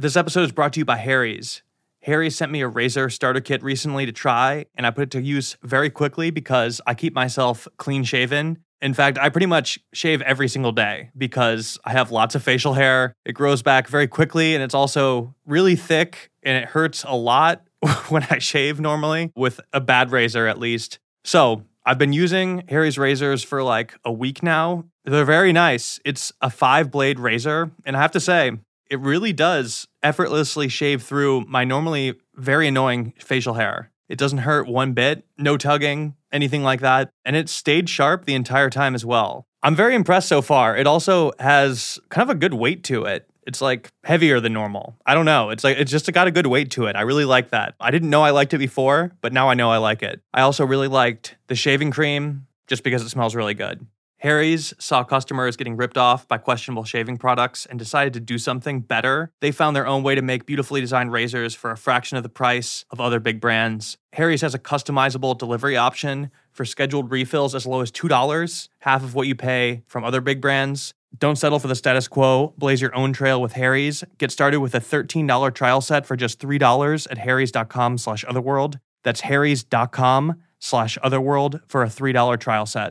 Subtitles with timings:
[0.00, 1.62] This episode is brought to you by Harry's.
[2.02, 5.20] Harry sent me a razor starter kit recently to try, and I put it to
[5.20, 8.58] use very quickly because I keep myself clean shaven.
[8.80, 12.74] In fact, I pretty much shave every single day because I have lots of facial
[12.74, 13.12] hair.
[13.24, 17.64] It grows back very quickly, and it's also really thick, and it hurts a lot
[18.08, 21.00] when I shave normally, with a bad razor at least.
[21.24, 24.84] So, I've been using Harry's razors for like a week now.
[25.04, 25.98] They're very nice.
[26.04, 28.52] It's a five blade razor, and I have to say,
[28.90, 33.90] it really does effortlessly shave through my normally very annoying facial hair.
[34.08, 37.10] It doesn't hurt one bit, no tugging, anything like that.
[37.24, 39.46] And it stayed sharp the entire time as well.
[39.62, 40.76] I'm very impressed so far.
[40.76, 43.28] It also has kind of a good weight to it.
[43.46, 44.96] It's like heavier than normal.
[45.06, 45.50] I don't know.
[45.50, 46.96] It's like it's just got a good weight to it.
[46.96, 47.74] I really like that.
[47.80, 50.20] I didn't know I liked it before, but now I know I like it.
[50.34, 53.86] I also really liked the shaving cream just because it smells really good.
[54.18, 58.80] Harry's saw customers getting ripped off by questionable shaving products and decided to do something
[58.80, 59.30] better.
[59.40, 62.28] They found their own way to make beautifully designed razors for a fraction of the
[62.28, 63.96] price of other big brands.
[64.14, 69.14] Harry's has a customizable delivery option for scheduled refills as low as $2, half of
[69.14, 70.94] what you pay from other big brands.
[71.16, 72.54] Don't settle for the status quo.
[72.58, 74.02] Blaze your own trail with Harry's.
[74.18, 78.80] Get started with a $13 trial set for just $3 at harrys.com slash otherworld.
[79.04, 82.90] That's harrys.com slash otherworld for a $3 trial set.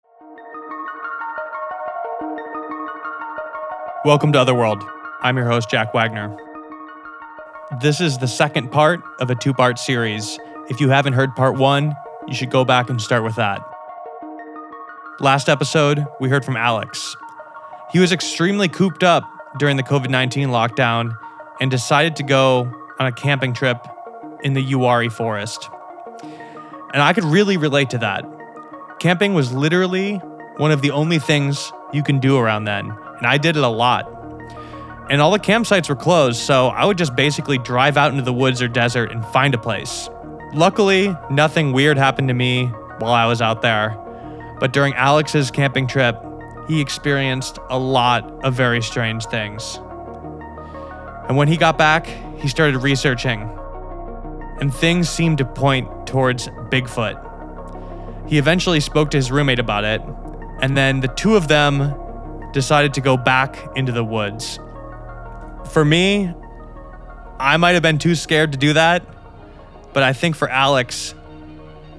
[4.08, 4.86] Welcome to Otherworld.
[5.22, 6.33] I'm your host, Jack Wagner.
[7.81, 10.39] This is the second part of a two part series.
[10.69, 11.94] If you haven't heard part one,
[12.25, 13.61] you should go back and start with that.
[15.19, 17.17] Last episode, we heard from Alex.
[17.91, 21.17] He was extremely cooped up during the COVID 19 lockdown
[21.59, 22.71] and decided to go
[23.02, 23.86] on a camping trip
[24.42, 25.69] in the Uwharrie forest.
[26.94, 28.23] And I could really relate to that.
[28.99, 30.19] Camping was literally
[30.55, 33.68] one of the only things you can do around then and I did it a
[33.68, 34.14] lot.
[35.10, 38.34] And all the campsites were closed, so I would just basically drive out into the
[38.34, 40.10] woods or desert and find a place.
[40.54, 42.68] Luckily, nothing weird happened to me
[43.00, 43.98] while I was out there,
[44.60, 46.22] but during Alex's camping trip,
[46.67, 49.80] he experienced a lot of very strange things.
[51.27, 52.08] And when he got back,
[52.38, 53.50] he started researching,
[54.60, 57.23] and things seemed to point towards Bigfoot.
[58.27, 60.02] He eventually spoke to his roommate about it,
[60.61, 61.94] and then the two of them
[62.58, 64.58] decided to go back into the woods.
[65.73, 66.34] For me,
[67.40, 69.04] I might have been too scared to do that,
[69.94, 71.14] but I think for Alex,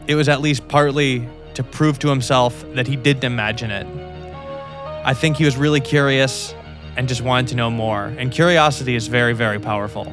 [0.08, 3.86] it was at least partly to prove to himself that he didn't imagine it.
[5.04, 6.56] I think he was really curious
[6.96, 10.12] and just wanted to know more, and curiosity is very, very powerful.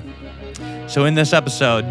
[0.85, 1.85] So, in this episode,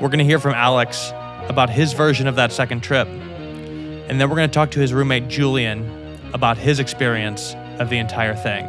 [0.00, 1.12] we're going to hear from Alex
[1.48, 4.92] about his version of that second trip, and then we're going to talk to his
[4.92, 8.64] roommate Julian about his experience of the entire thing.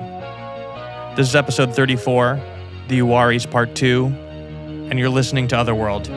[1.15, 2.41] This is episode 34,
[2.87, 4.07] The Uwharries Part 2,
[4.89, 6.07] and you're listening to Otherworld.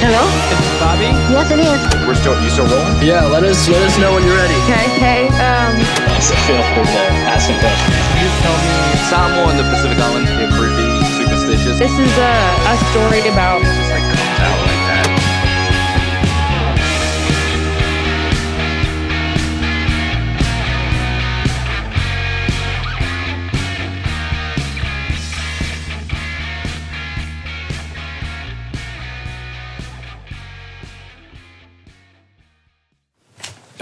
[0.00, 0.24] Hello?
[0.52, 1.12] It's Bobby?
[1.32, 1.80] Yes, it is.
[2.08, 3.04] We're still you still rolling?
[3.04, 4.56] Yeah, let us let us know when you're ready.
[4.68, 5.20] Okay, okay.
[5.40, 5.76] Um,
[6.08, 7.96] That's a feel for the asking questions.
[8.20, 8.72] You tell me.
[9.08, 10.88] Samoa and the Pacific Islands get pretty
[11.20, 11.78] superstitious.
[11.78, 12.32] this is a,
[12.68, 14.73] a story about just like comes out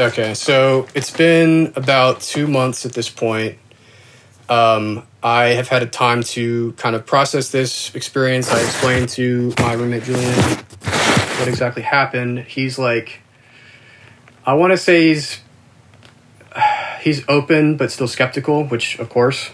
[0.02, 3.56] Okay, so it's been about two months at this point.
[4.48, 8.50] Um, I have had a time to kind of process this experience.
[8.50, 10.34] I explained to my roommate Julian
[11.38, 12.40] what exactly happened.
[12.40, 13.20] He's like,
[14.44, 15.38] I want to say he's
[17.02, 19.50] he's open but still skeptical, which of course,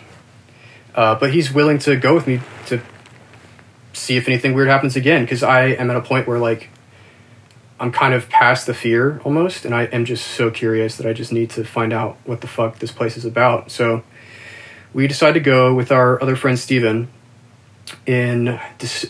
[0.95, 2.81] uh, but he's willing to go with me to
[3.93, 6.71] see if anything weird happens again because I am at a point where like
[7.81, 11.13] I'm kind of past the fear almost, and I am just so curious that I
[11.13, 13.71] just need to find out what the fuck this place is about.
[13.71, 14.03] So
[14.93, 17.09] we decide to go with our other friend Steven
[18.07, 18.49] in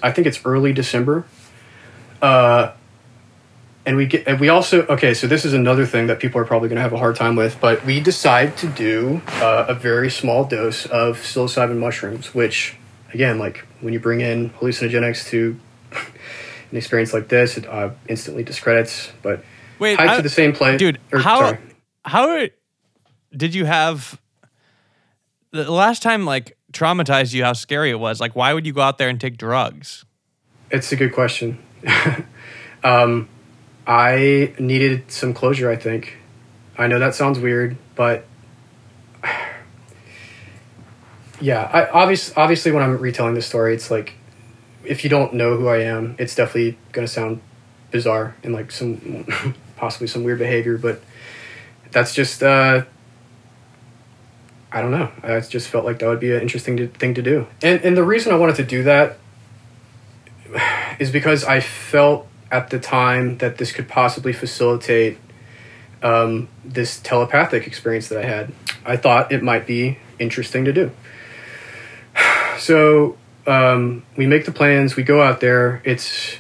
[0.03, 1.25] I think it's early December.
[2.21, 2.73] Uh,
[3.87, 5.15] and we get and we also okay.
[5.15, 7.37] So this is another thing that people are probably going to have a hard time
[7.37, 12.77] with, but we decide to do uh, a very small dose of psilocybin mushrooms, which
[13.15, 15.59] again, like when you bring in hallucinogenics to
[16.71, 19.11] an experience like this, it uh, instantly discredits.
[19.23, 19.45] But
[19.79, 20.99] Wait, I- to the same place, dude.
[21.13, 21.59] or, how sorry.
[22.05, 22.49] how
[23.37, 24.21] did you have
[25.51, 27.45] the last time like traumatized you?
[27.45, 28.21] How scary it was?
[28.21, 30.05] Like, why would you go out there and take drugs?
[30.71, 31.59] It's a good question.
[32.85, 33.29] um,
[33.87, 35.71] I needed some closure.
[35.71, 36.17] I think.
[36.77, 38.25] I know that sounds weird, but
[41.41, 44.15] yeah, I obviously obviously when I'm retelling the story, it's like
[44.85, 47.41] if you don't know who I am, it's definitely gonna sound
[47.91, 49.27] bizarre and like some
[49.77, 51.03] possibly some weird behavior, but
[51.91, 52.85] that's just uh,
[54.71, 55.11] I don't know.
[55.23, 57.97] I just felt like that would be an interesting to, thing to do, and and
[57.97, 59.19] the reason I wanted to do that
[60.99, 65.19] is because I felt at the time that this could possibly facilitate
[66.03, 68.53] um, this telepathic experience that I had.
[68.85, 70.91] I thought it might be interesting to do.
[72.59, 73.17] So
[73.49, 74.95] um, we make the plans.
[74.95, 75.81] We go out there.
[75.85, 76.37] It's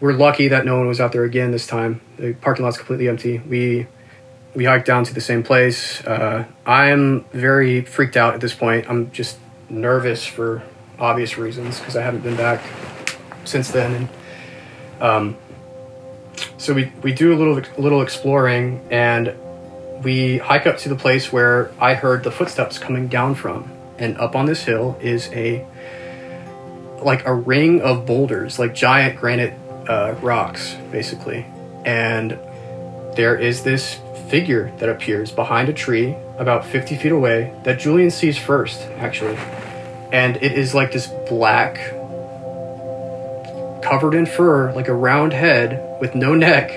[0.00, 2.00] we're lucky that no one was out there again this time.
[2.18, 3.38] The parking lot's completely empty.
[3.38, 3.86] We
[4.54, 6.04] we hike down to the same place.
[6.04, 8.88] Uh, I'm very freaked out at this point.
[8.88, 9.38] I'm just
[9.70, 10.62] nervous for
[10.98, 12.62] obvious reasons because I haven't been back
[13.44, 14.08] since then.
[15.00, 15.36] And um,
[16.58, 19.34] so we we do a little a little exploring and
[20.02, 23.70] we hike up to the place where I heard the footsteps coming down from.
[23.98, 25.66] And up on this hill is a
[27.02, 29.54] like a ring of boulders, like giant granite
[29.88, 31.46] uh, rocks, basically.
[31.84, 32.38] And
[33.16, 33.98] there is this
[34.28, 39.36] figure that appears behind a tree about 50 feet away that Julian sees first, actually.
[40.12, 41.76] And it is like this black,
[43.82, 46.70] covered in fur, like a round head with no neck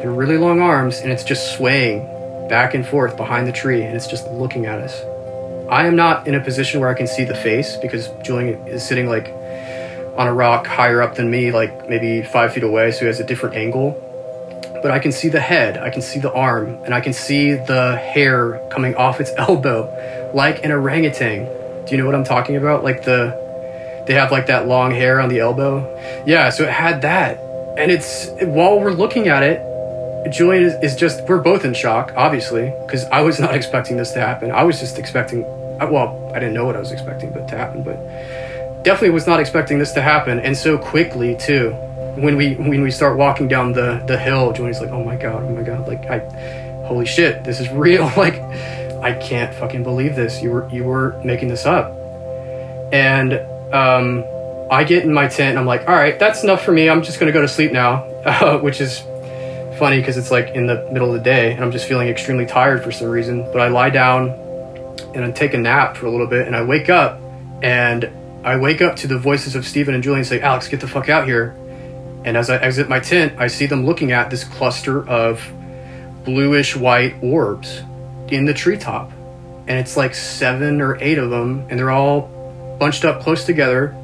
[0.00, 2.06] and really long arms, and it's just swaying
[2.48, 5.00] back and forth behind the tree, and it's just looking at us.
[5.70, 8.86] I am not in a position where I can see the face because Julian is
[8.86, 9.28] sitting like
[10.16, 13.20] on a rock higher up than me, like maybe five feet away, so he has
[13.20, 14.00] a different angle.
[14.82, 17.54] But I can see the head, I can see the arm, and I can see
[17.54, 21.46] the hair coming off its elbow, like an orangutan.
[21.86, 22.84] Do you know what I'm talking about?
[22.84, 23.42] Like the
[24.06, 26.24] they have like that long hair on the elbow.
[26.26, 27.38] Yeah, so it had that,
[27.78, 29.60] and it's while we're looking at it,
[30.30, 34.12] Julian is, is just we're both in shock, obviously, because I was not expecting this
[34.12, 34.50] to happen.
[34.50, 37.82] I was just expecting, well, I didn't know what I was expecting, but to happen,
[37.82, 37.96] but
[38.84, 41.70] definitely was not expecting this to happen, and so quickly too.
[42.16, 45.42] When we when we start walking down the the hill, Julian's like, "Oh my god,
[45.42, 46.20] oh my god!" Like, I,
[46.86, 48.10] holy shit, this is real.
[48.16, 48.40] Like,
[49.02, 50.40] I can't fucking believe this.
[50.42, 51.90] You were you were making this up,
[52.92, 53.32] and
[53.74, 54.24] um,
[54.70, 56.88] I get in my tent and I'm like, all right, that's enough for me.
[56.88, 59.00] I'm just gonna go to sleep now, uh, which is
[59.78, 62.46] funny because it's like in the middle of the day and I'm just feeling extremely
[62.46, 63.42] tired for some reason.
[63.52, 64.30] But I lie down
[65.14, 67.20] and I take a nap for a little bit and I wake up
[67.62, 68.10] and
[68.44, 71.08] I wake up to the voices of Stephen and Julian say, Alex, get the fuck
[71.08, 71.56] out here.
[72.24, 75.42] And as I exit my tent, I see them looking at this cluster of
[76.24, 77.82] bluish white orbs
[78.28, 79.10] in the treetop.
[79.66, 83.96] And it's like seven or eight of them, and they're all bunched up close together,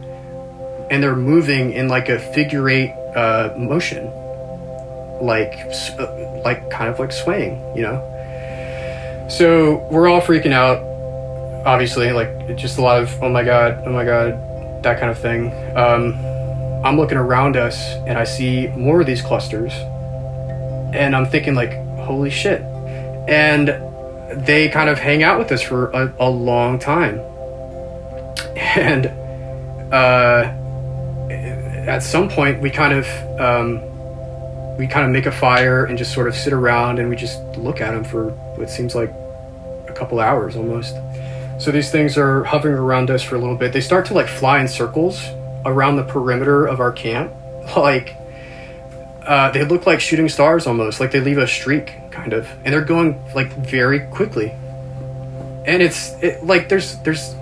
[0.90, 4.06] and they're moving in like a figure eight uh, motion,
[5.20, 5.52] like
[5.98, 9.26] uh, like kind of like swaying, you know.
[9.28, 10.82] So we're all freaking out,
[11.64, 15.18] obviously, like just a lot of oh my god, oh my god, that kind of
[15.18, 15.52] thing.
[15.76, 16.14] Um,
[16.84, 19.72] I'm looking around us and I see more of these clusters,
[20.94, 22.62] and I'm thinking like, holy shit,
[23.28, 23.68] and
[24.46, 27.18] they kind of hang out with us for a, a long time,
[28.56, 29.06] and
[29.92, 30.56] uh,
[31.30, 33.06] at some point we kind of
[33.40, 33.80] um,
[34.78, 37.42] we kind of make a fire and just sort of sit around and we just
[37.58, 39.10] look at them for what seems like
[39.88, 40.94] a couple hours almost.
[41.60, 43.74] So these things are hovering around us for a little bit.
[43.74, 45.22] They start to like fly in circles
[45.66, 47.32] around the perimeter of our camp.
[47.76, 48.16] Like
[49.24, 52.74] uh, they look like shooting stars almost, like they leave a streak kind of, and
[52.74, 54.50] they're going like very quickly.
[55.66, 57.32] And it's it, like there's there's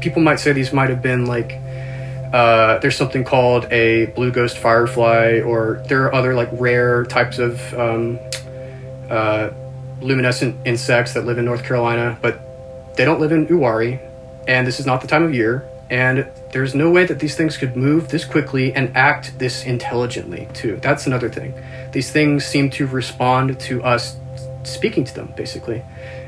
[0.00, 1.60] people might say these might have been like
[2.32, 7.38] uh, there's something called a blue ghost firefly, or there are other like rare types
[7.38, 8.18] of um,
[9.10, 9.50] uh,
[10.00, 12.53] luminescent insects that live in North Carolina, but
[12.96, 14.00] they don't live in Uwharrie,
[14.46, 15.68] and this is not the time of year.
[15.90, 20.48] And there's no way that these things could move this quickly and act this intelligently,
[20.54, 20.78] too.
[20.80, 21.54] That's another thing.
[21.92, 24.16] These things seem to respond to us
[24.62, 25.82] speaking to them, basically.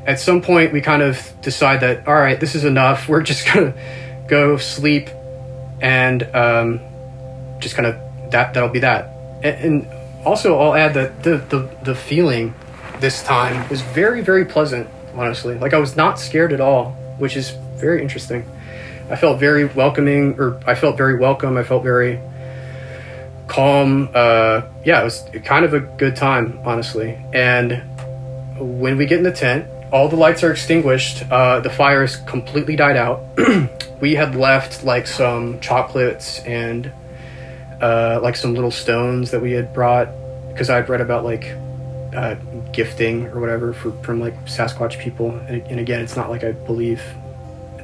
[0.07, 3.09] At some point, we kind of decide that, all right, this is enough.
[3.09, 3.75] We're just gonna
[4.29, 5.11] go sleep
[5.81, 6.81] and um,
[7.59, 9.11] just kind of that that'll be that.
[9.43, 12.55] And, and also, I'll add that the, the the feeling
[13.01, 14.89] this time was very very pleasant.
[15.17, 18.45] Honestly, like I was not scared at all, which is very interesting.
[19.11, 21.57] I felt very welcoming, or I felt very welcome.
[21.57, 22.21] I felt very
[23.47, 24.11] calm.
[24.13, 27.19] Uh, yeah, it was kind of a good time, honestly.
[27.33, 27.83] And
[28.59, 31.25] when we get in the tent, all the lights are extinguished.
[31.31, 33.23] Uh, the fire is completely died out.
[34.01, 36.91] we had left like some chocolates and
[37.81, 40.09] uh, like some little stones that we had brought
[40.49, 41.55] because I had read about like
[42.17, 42.35] uh,
[42.73, 45.31] gifting or whatever for, from like Sasquatch people.
[45.31, 47.03] And, and again, it's not like I believe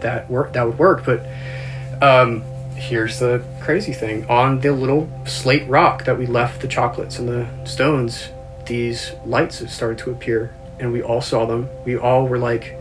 [0.01, 1.05] that work that would work.
[1.05, 1.27] But
[2.01, 2.43] um,
[2.75, 7.29] here's the crazy thing: on the little slate rock that we left the chocolates and
[7.29, 8.31] the stones,
[8.67, 11.69] these lights started to appear, and we all saw them.
[11.85, 12.75] We all were like,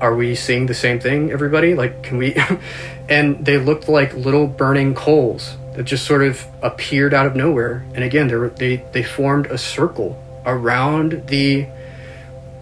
[0.00, 1.74] "Are we seeing the same thing, everybody?
[1.74, 2.34] Like, can we?"
[3.10, 7.84] and they looked like little burning coals that just sort of appeared out of nowhere.
[7.94, 11.66] And again, they were, they they formed a circle around the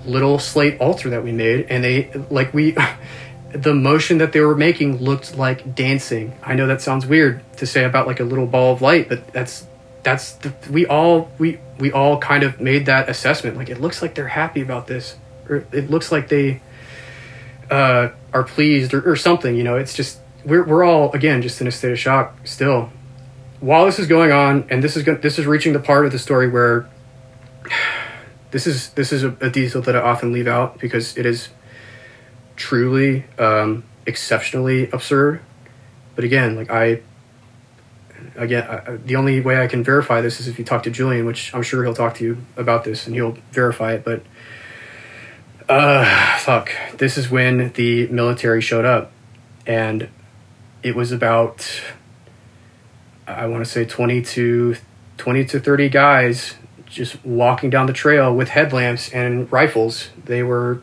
[0.04, 2.76] little slate altar that we made, and they like we.
[3.52, 6.36] the motion that they were making looked like dancing.
[6.42, 9.32] I know that sounds weird to say about like a little ball of light, but
[9.32, 9.66] that's
[10.02, 13.56] that's the, we all we we all kind of made that assessment.
[13.56, 15.16] Like it looks like they're happy about this,
[15.48, 16.60] or it looks like they
[17.70, 19.54] uh, are pleased or, or something.
[19.54, 22.90] You know, it's just we're we're all again just in a state of shock still.
[23.60, 26.12] While this is going on, and this is go- this is reaching the part of
[26.12, 26.88] the story where
[28.50, 31.48] this is this is a, a detail that I often leave out because it is
[32.56, 35.40] truly um, exceptionally absurd.
[36.14, 37.02] But again, like I,
[38.34, 41.26] again, I, the only way I can verify this is if you talk to Julian,
[41.26, 44.04] which I'm sure he'll talk to you about this and he'll verify it.
[44.04, 44.22] But
[45.68, 49.12] uh, fuck, this is when the military showed up,
[49.66, 50.08] and
[50.82, 51.68] it was about
[53.26, 54.76] I want to say 20 to
[55.18, 56.54] 20 to 30 guys
[56.98, 60.10] just walking down the trail with headlamps and rifles.
[60.24, 60.82] They were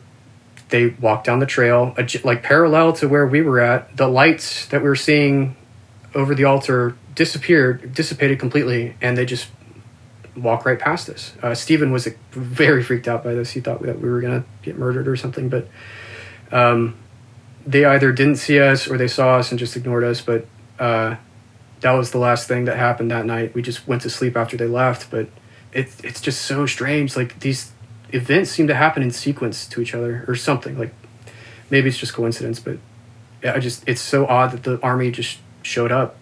[0.70, 1.94] they walked down the trail
[2.24, 3.96] like parallel to where we were at.
[3.96, 5.56] The lights that we were seeing
[6.14, 9.48] over the altar disappeared, dissipated completely, and they just
[10.34, 11.34] walk right past us.
[11.42, 13.50] Uh, Stephen was very freaked out by this.
[13.50, 15.68] He thought that we were gonna get murdered or something, but
[16.50, 16.96] um,
[17.66, 20.22] they either didn't see us or they saw us and just ignored us.
[20.22, 20.46] But
[20.78, 21.16] uh,
[21.80, 23.54] that was the last thing that happened that night.
[23.54, 25.28] We just went to sleep after they left, but
[25.76, 27.16] it, it's just so strange.
[27.16, 27.72] Like these
[28.10, 30.78] events seem to happen in sequence to each other or something.
[30.78, 30.94] Like
[31.70, 32.78] maybe it's just coincidence, but
[33.42, 36.16] yeah, I just it's so odd that the army just showed up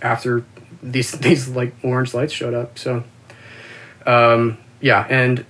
[0.00, 0.44] after
[0.80, 2.78] these these like orange lights showed up.
[2.78, 3.02] So
[4.06, 5.44] um, yeah, and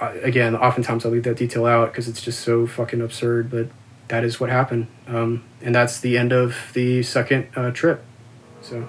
[0.00, 3.68] uh, again, oftentimes I leave that detail out because it's just so fucking absurd, but
[4.08, 8.02] that is what happened, um, and that's the end of the second uh, trip.
[8.62, 8.88] So.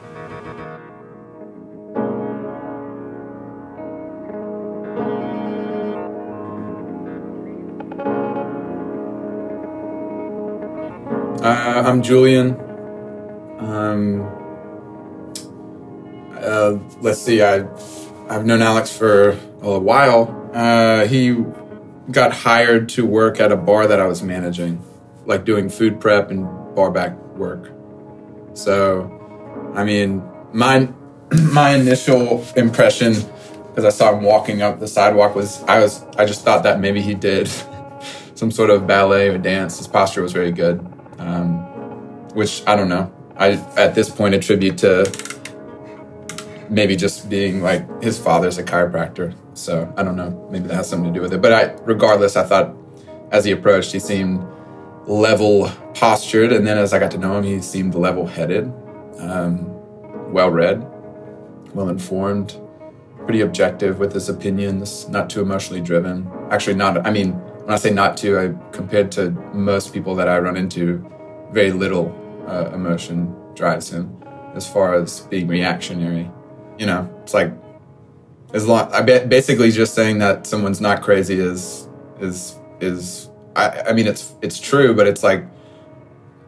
[11.41, 12.59] Uh, I'm Julian.
[13.59, 14.27] Um,
[16.35, 17.41] uh, let's see.
[17.41, 17.65] I
[18.27, 20.51] I've known Alex for a while.
[20.53, 21.37] Uh, he
[22.11, 24.83] got hired to work at a bar that I was managing,
[25.25, 26.43] like doing food prep and
[26.75, 27.71] bar back work.
[28.53, 29.09] So,
[29.75, 30.89] I mean, my
[31.53, 33.13] my initial impression,
[33.69, 36.81] because I saw him walking up the sidewalk, was I was I just thought that
[36.81, 37.47] maybe he did
[38.35, 39.77] some sort of ballet or dance.
[39.77, 40.85] His posture was very good
[41.19, 41.59] um,
[42.33, 43.11] which I don't know.
[43.35, 45.11] I at this point attribute to
[46.69, 50.47] maybe just being like his father's a chiropractor, so I don't know.
[50.51, 51.41] Maybe that has something to do with it.
[51.41, 52.75] But I, regardless, I thought
[53.31, 54.45] as he approached, he seemed
[55.07, 58.71] level postured, and then as I got to know him, he seemed level headed,
[59.19, 59.67] um,
[60.31, 60.85] well read,
[61.73, 62.59] well informed,
[63.25, 66.29] pretty objective with his opinions, not too emotionally driven.
[66.51, 67.05] Actually, not.
[67.05, 70.57] I mean, when I say not to, I compared to most people that I run
[70.57, 71.05] into,
[71.51, 72.09] very little
[72.47, 74.23] uh, emotion drives him
[74.55, 76.31] as far as being reactionary.
[76.79, 77.53] You know, it's like
[78.55, 81.87] as long I ba- basically just saying that someone's not crazy is
[82.19, 85.45] is is I, I mean it's it's true, but it's like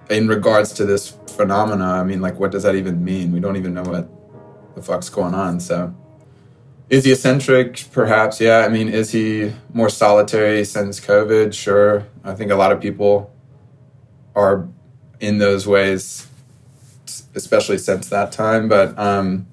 [0.10, 3.32] in regards to this phenomena, I mean like what does that even mean?
[3.32, 4.10] We don't even know what
[4.74, 5.60] the fuck's going on.
[5.60, 5.94] So
[6.92, 7.86] is he eccentric?
[7.94, 8.60] Perhaps, yeah.
[8.60, 11.54] I mean, is he more solitary since COVID?
[11.54, 12.06] Sure.
[12.22, 13.34] I think a lot of people
[14.36, 14.68] are
[15.22, 16.28] in those ways,
[17.34, 18.68] especially since that time.
[18.68, 19.48] But, um,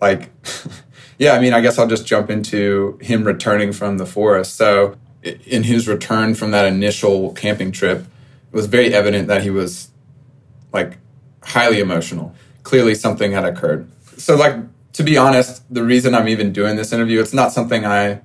[0.00, 0.30] like,
[1.18, 4.56] yeah, I mean, I guess I'll just jump into him returning from the forest.
[4.56, 9.50] So, in his return from that initial camping trip, it was very evident that he
[9.50, 9.92] was
[10.72, 10.98] like
[11.44, 12.34] highly emotional.
[12.64, 13.88] Clearly, something had occurred.
[14.16, 14.56] So, like,
[14.92, 18.20] to be honest, the reason I'm even doing this interview, it's not something I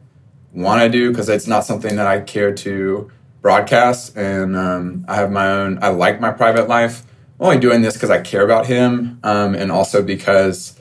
[0.54, 4.18] want to do because it's not something that I care to broadcast.
[4.18, 7.04] And um, I have my own, I like my private life.
[7.40, 10.80] I'm only doing this because I care about him um, and also because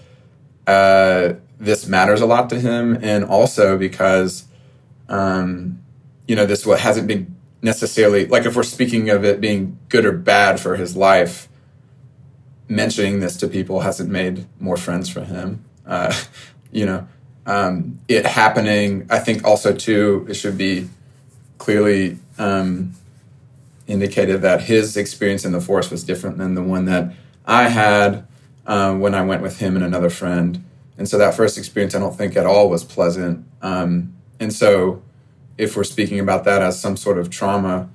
[0.67, 2.99] uh, this matters a lot to him.
[3.03, 4.47] And also because,
[5.09, 5.83] um,
[6.27, 10.05] you know, this what hasn't been necessarily like if we're speaking of it being good
[10.05, 11.49] or bad for his life
[12.69, 16.15] mentioning this to people hasn't made more friends for him uh,
[16.73, 17.07] you know,
[17.47, 19.07] um, it happening.
[19.11, 20.89] I think also too, it should be
[21.59, 22.95] clearly um,
[23.87, 27.13] indicated that his experience in the forest was different than the one that
[27.47, 28.27] I had
[28.67, 30.65] um, when I went with him and another friend.
[30.97, 33.47] And so that first experience, I don't think at all was pleasant.
[33.63, 35.03] Um, and so,
[35.57, 37.89] if we're speaking about that as some sort of trauma,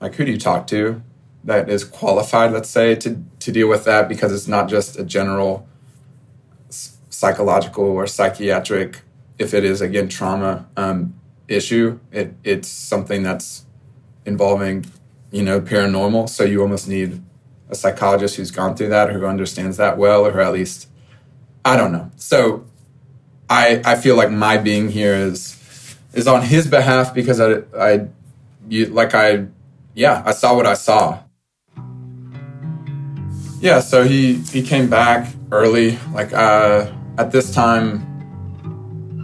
[0.00, 1.02] like who do you talk to
[1.44, 5.04] that is qualified, let's say, to, to deal with that because it's not just a
[5.04, 5.66] general
[7.18, 9.00] psychological or psychiatric,
[9.40, 11.14] if it is again trauma um,
[11.48, 13.66] issue, it, it's something that's
[14.24, 14.86] involving,
[15.32, 16.28] you know, paranormal.
[16.28, 17.20] So you almost need
[17.68, 20.88] a psychologist who's gone through that, who understands that well, or at least,
[21.64, 22.08] I don't know.
[22.14, 22.64] So
[23.50, 25.58] I I feel like my being here is
[26.12, 28.06] is on his behalf because I I
[28.68, 29.46] you, like I
[29.92, 31.18] yeah I saw what I saw.
[33.60, 38.04] Yeah, so he he came back early, like uh, at this time,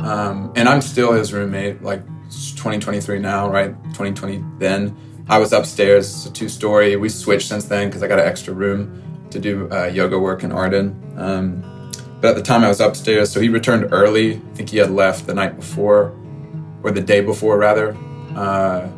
[0.03, 1.83] um, and I'm still his roommate.
[1.83, 3.75] Like 2023 now, right?
[3.85, 4.97] 2020 then.
[5.29, 6.97] I was upstairs, it's a two story.
[6.97, 10.45] We switched since then because I got an extra room to do uh, yoga work
[10.45, 11.01] in Arden.
[11.17, 14.37] Um, but at the time I was upstairs, so he returned early.
[14.37, 16.15] I think he had left the night before,
[16.83, 17.97] or the day before rather,
[18.35, 18.89] uh,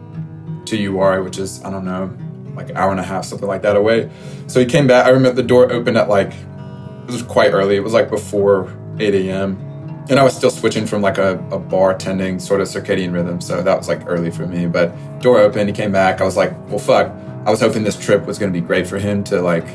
[0.65, 2.17] to Uwharrie, which is I don't know,
[2.55, 4.11] like an hour and a half, something like that away.
[4.47, 5.07] So he came back.
[5.07, 7.77] I remember the door opened at like it was quite early.
[7.77, 9.63] It was like before 8 a.m.
[10.09, 13.63] And I was still switching from like a, a bartending sort of circadian rhythm, so
[13.63, 14.67] that was like early for me.
[14.67, 16.21] But door opened, he came back.
[16.21, 17.13] I was like, well, fuck.
[17.45, 19.67] I was hoping this trip was going to be great for him to like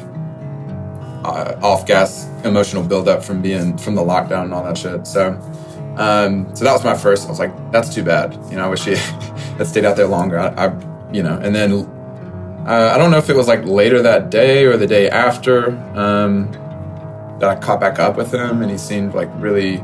[1.24, 5.06] uh, off gas emotional buildup from being from the lockdown and all that shit.
[5.06, 5.34] So,
[5.98, 7.28] um, so that was my first.
[7.28, 8.34] I was like, that's too bad.
[8.50, 8.96] You know, I wish he
[9.58, 10.40] had stayed out there longer.
[10.40, 11.72] I, I you know, and then
[12.68, 15.72] uh, I don't know if it was like later that day or the day after
[15.96, 16.52] um,
[17.50, 19.84] I caught back up with him, and he seemed like really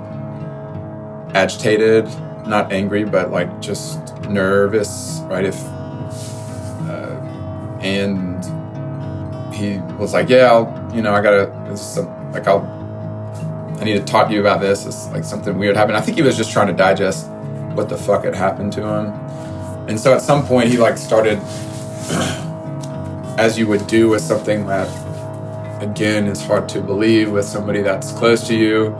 [1.33, 2.05] agitated,
[2.47, 3.99] not angry, but like just
[4.29, 5.45] nervous, right?
[5.45, 5.61] If
[6.89, 7.19] uh,
[7.81, 8.43] and
[9.53, 12.61] he was like, "Yeah, I'll, you know, I gotta, some, like, I'll,
[13.79, 14.85] I need to talk to you about this.
[14.85, 17.27] It's like something weird happened." I think he was just trying to digest
[17.73, 19.07] what the fuck had happened to him,
[19.87, 21.39] and so at some point he like started,
[23.37, 24.87] as you would do with something that,
[25.81, 28.95] again, is hard to believe with somebody that's close to you.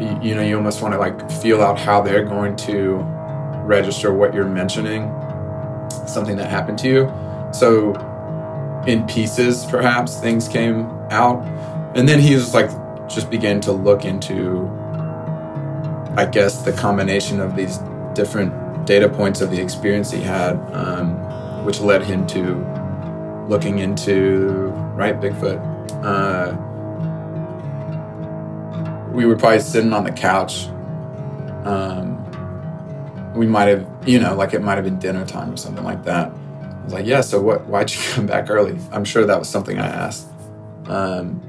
[0.00, 2.96] You, you know, you almost want to like feel out how they're going to
[3.64, 5.08] register what you're mentioning,
[6.06, 7.12] something that happened to you.
[7.52, 7.94] So
[8.86, 11.44] in pieces, perhaps things came out,
[11.94, 12.70] and then he was like,
[13.08, 14.66] just began to look into,
[16.16, 17.78] I guess, the combination of these
[18.14, 22.66] different data points of the experience he had, um, which led him to
[23.48, 25.71] looking into right Bigfoot.
[25.94, 26.56] Uh,
[29.12, 30.66] we were probably sitting on the couch.
[31.64, 32.18] Um,
[33.34, 36.04] we might have, you know, like it might have been dinner time or something like
[36.04, 36.30] that.
[36.30, 38.78] I was like, yeah, so what, why'd you come back early?
[38.90, 40.28] I'm sure that was something I asked.
[40.86, 41.40] Um,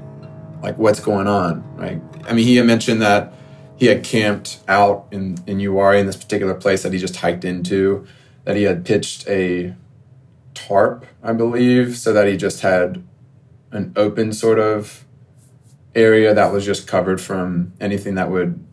[0.62, 2.00] like, what's going on, right?
[2.26, 3.32] I mean, he had mentioned that
[3.76, 7.44] he had camped out in, in Uwharrie in this particular place that he just hiked
[7.44, 8.06] into,
[8.44, 9.74] that he had pitched a
[10.54, 13.02] tarp, I believe, so that he just had
[13.74, 15.04] an open sort of
[15.94, 18.64] area that was just covered from anything that would,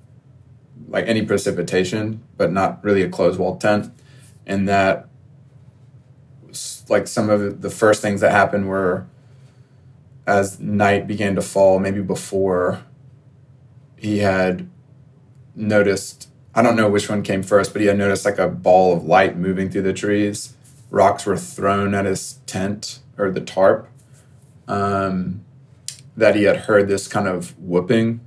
[0.88, 3.92] like any precipitation, but not really a closed wall tent.
[4.46, 5.08] And that
[6.90, 9.06] like some of the first things that happened were
[10.28, 12.84] as night began to fall, maybe before
[13.96, 14.70] he had
[15.56, 18.96] noticed, I don't know which one came first, but he had noticed like a ball
[18.96, 20.54] of light moving through the trees.
[20.90, 23.88] Rocks were thrown at his tent or the tarp.
[24.68, 25.44] Um,
[26.18, 28.20] that he had heard this kind of whooping,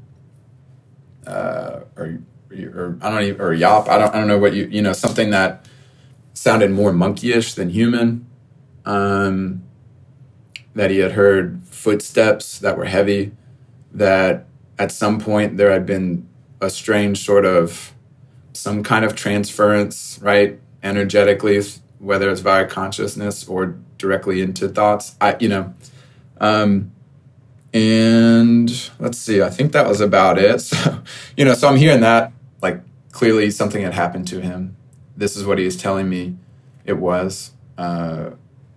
[1.26, 2.18] uh, or,
[2.50, 3.88] or I don't even, or yop.
[3.88, 5.66] I don't, I don't know what you, you know, something that
[6.32, 8.26] sounded more monkeyish than human.
[8.84, 9.62] Um,
[10.74, 13.32] that he had heard footsteps that were heavy,
[13.92, 14.46] that
[14.78, 16.28] at some point there had been
[16.60, 17.94] a strange sort of
[18.52, 20.58] some kind of transference, right?
[20.82, 21.62] Energetically,
[21.98, 25.16] whether it's via consciousness or directly into thoughts.
[25.20, 25.72] I, you know,
[26.40, 26.92] um,
[27.72, 30.60] and let's see, I think that was about it.
[30.74, 31.02] So,
[31.36, 32.80] you know, so I'm hearing that like
[33.12, 34.76] clearly something had happened to him.
[35.16, 36.36] This is what he is telling me
[36.84, 37.52] it was.
[37.76, 38.30] Uh,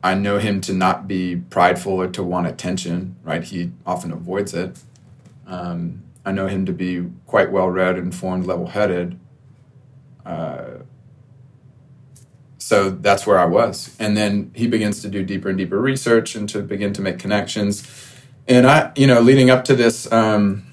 [0.04, 3.44] I know him to not be prideful or to want attention, right?
[3.44, 4.80] He often avoids it.
[5.46, 9.20] Um, I know him to be quite well read, informed, level headed.
[10.26, 10.80] Uh,
[12.68, 13.96] so that's where I was.
[14.00, 17.20] And then he begins to do deeper and deeper research and to begin to make
[17.20, 17.88] connections.
[18.48, 20.66] And I, you know, leading up to this, um,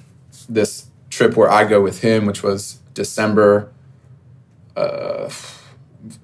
[0.49, 3.71] this trip where I go with him, which was December,
[4.77, 5.31] uh,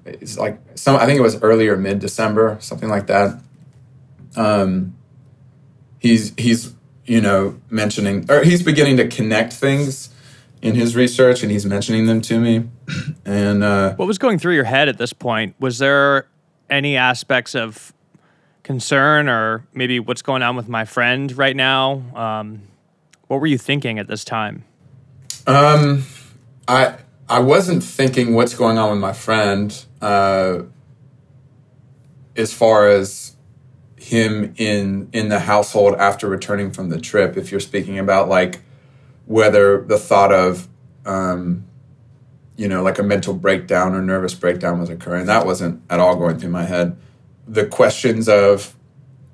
[0.05, 3.39] it's like some, I think it was earlier mid December, something like that.
[4.35, 4.95] um,
[5.99, 6.73] he's he's
[7.05, 10.09] you know mentioning or he's beginning to connect things
[10.61, 12.69] in his research, and he's mentioning them to me.
[13.25, 15.55] And uh, What was going through your head at this point?
[15.59, 16.27] Was there
[16.69, 17.93] any aspects of
[18.63, 22.03] concern or maybe what's going on with my friend right now?
[22.15, 22.63] Um,
[23.27, 24.65] what were you thinking at this time?
[25.47, 26.03] Um,
[26.67, 26.95] I
[27.29, 30.63] I wasn't thinking what's going on with my friend uh,
[32.35, 33.35] as far as
[33.95, 37.37] him in in the household after returning from the trip.
[37.37, 38.61] If you're speaking about like
[39.31, 40.67] whether the thought of
[41.05, 41.65] um,
[42.57, 46.15] you know like a mental breakdown or nervous breakdown was occurring, that wasn't at all
[46.17, 46.97] going through my head.
[47.47, 48.75] The questions of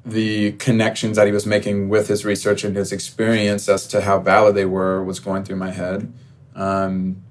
[0.05, 4.19] the connections that he was making with his research and his experience as to how
[4.19, 6.13] valid they were was going through my head.
[6.55, 7.23] Um,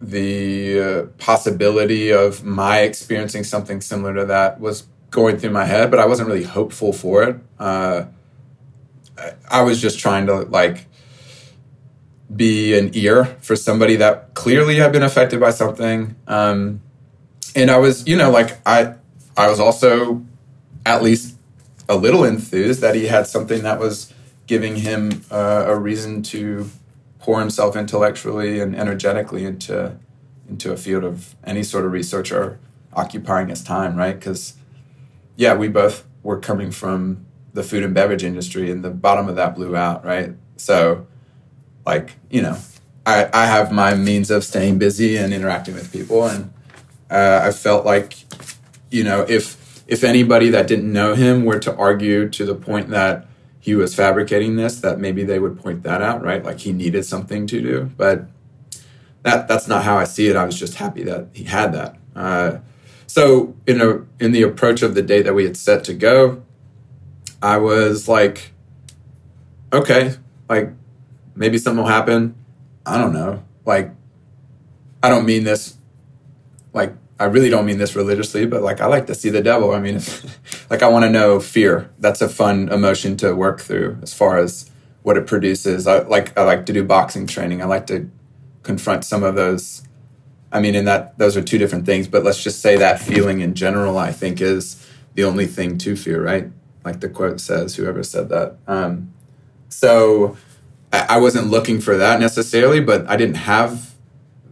[0.00, 5.90] the uh, possibility of my experiencing something similar to that was going through my head,
[5.90, 7.36] but I wasn't really hopeful for it.
[7.58, 8.06] Uh,
[9.16, 10.86] I, I was just trying to like
[12.34, 16.16] be an ear for somebody that clearly had been affected by something.
[16.26, 16.80] Um,
[17.54, 18.94] and I was, you know, like I,
[19.36, 20.22] I was also
[20.86, 21.36] at least
[21.88, 24.12] a little enthused that he had something that was
[24.46, 26.70] giving him uh, a reason to
[27.18, 29.96] pour himself intellectually and energetically into
[30.48, 32.58] into a field of any sort of research or
[32.92, 34.18] occupying his time, right?
[34.18, 34.54] Because
[35.36, 39.36] yeah, we both were coming from the food and beverage industry, and the bottom of
[39.36, 40.34] that blew out, right?
[40.56, 41.06] So,
[41.86, 42.58] like you know,
[43.06, 46.52] I I have my means of staying busy and interacting with people, and
[47.10, 48.14] uh, I felt like
[48.90, 52.90] you know if if anybody that didn't know him were to argue to the point
[52.90, 53.26] that
[53.60, 56.42] he was fabricating this, that maybe they would point that out, right?
[56.42, 58.26] Like he needed something to do, but
[59.22, 60.36] that that's not how I see it.
[60.36, 61.96] I was just happy that he had that.
[62.14, 62.58] Uh,
[63.06, 66.42] so in a in the approach of the day that we had set to go,
[67.40, 68.52] I was like,
[69.72, 70.14] okay,
[70.48, 70.70] like
[71.34, 72.34] maybe something will happen.
[72.84, 73.42] I don't know.
[73.64, 73.92] Like,
[75.02, 75.76] I don't mean this
[76.72, 79.72] like I really don't mean this religiously, but like I like to see the devil.
[79.72, 80.00] I mean,
[80.70, 81.90] like I want to know fear.
[81.98, 84.70] That's a fun emotion to work through as far as
[85.02, 85.86] what it produces.
[85.86, 87.62] I like I like to do boxing training.
[87.62, 88.10] I like to
[88.62, 89.86] confront some of those.
[90.50, 93.40] I mean, in that those are two different things, but let's just say that feeling
[93.40, 96.50] in general, I think, is the only thing to fear, right?
[96.84, 98.56] Like the quote says, whoever said that.
[98.66, 99.12] Um,
[99.68, 100.36] so
[100.92, 103.94] I, wasn't looking for that necessarily, but I didn't have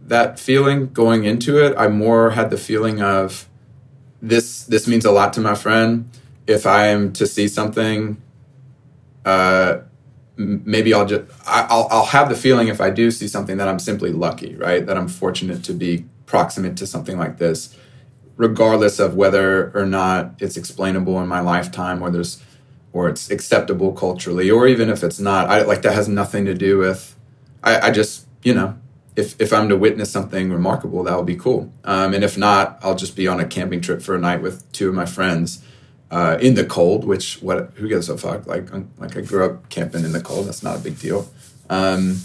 [0.07, 1.75] that feeling going into it.
[1.77, 3.47] I more had the feeling of
[4.21, 4.63] this.
[4.63, 6.09] This means a lot to my friend.
[6.47, 8.21] If I am to see something,
[9.23, 9.79] uh,
[10.35, 13.67] maybe I'll just I, I'll I'll have the feeling if I do see something that
[13.67, 14.85] I'm simply lucky, right?
[14.85, 17.77] That I'm fortunate to be proximate to something like this,
[18.35, 22.43] regardless of whether or not it's explainable in my lifetime, or there's
[22.93, 25.49] or it's acceptable culturally, or even if it's not.
[25.49, 27.15] I like that has nothing to do with.
[27.63, 28.77] I, I just you know
[29.15, 31.71] if if I'm to witness something remarkable, that would be cool.
[31.83, 34.69] Um, and if not, I'll just be on a camping trip for a night with
[34.71, 35.63] two of my friends
[36.09, 37.03] uh, in the cold.
[37.05, 38.47] Which what who gives a fuck?
[38.47, 40.47] Like um, like I grew up camping in the cold.
[40.47, 41.29] That's not a big deal.
[41.69, 42.17] Um,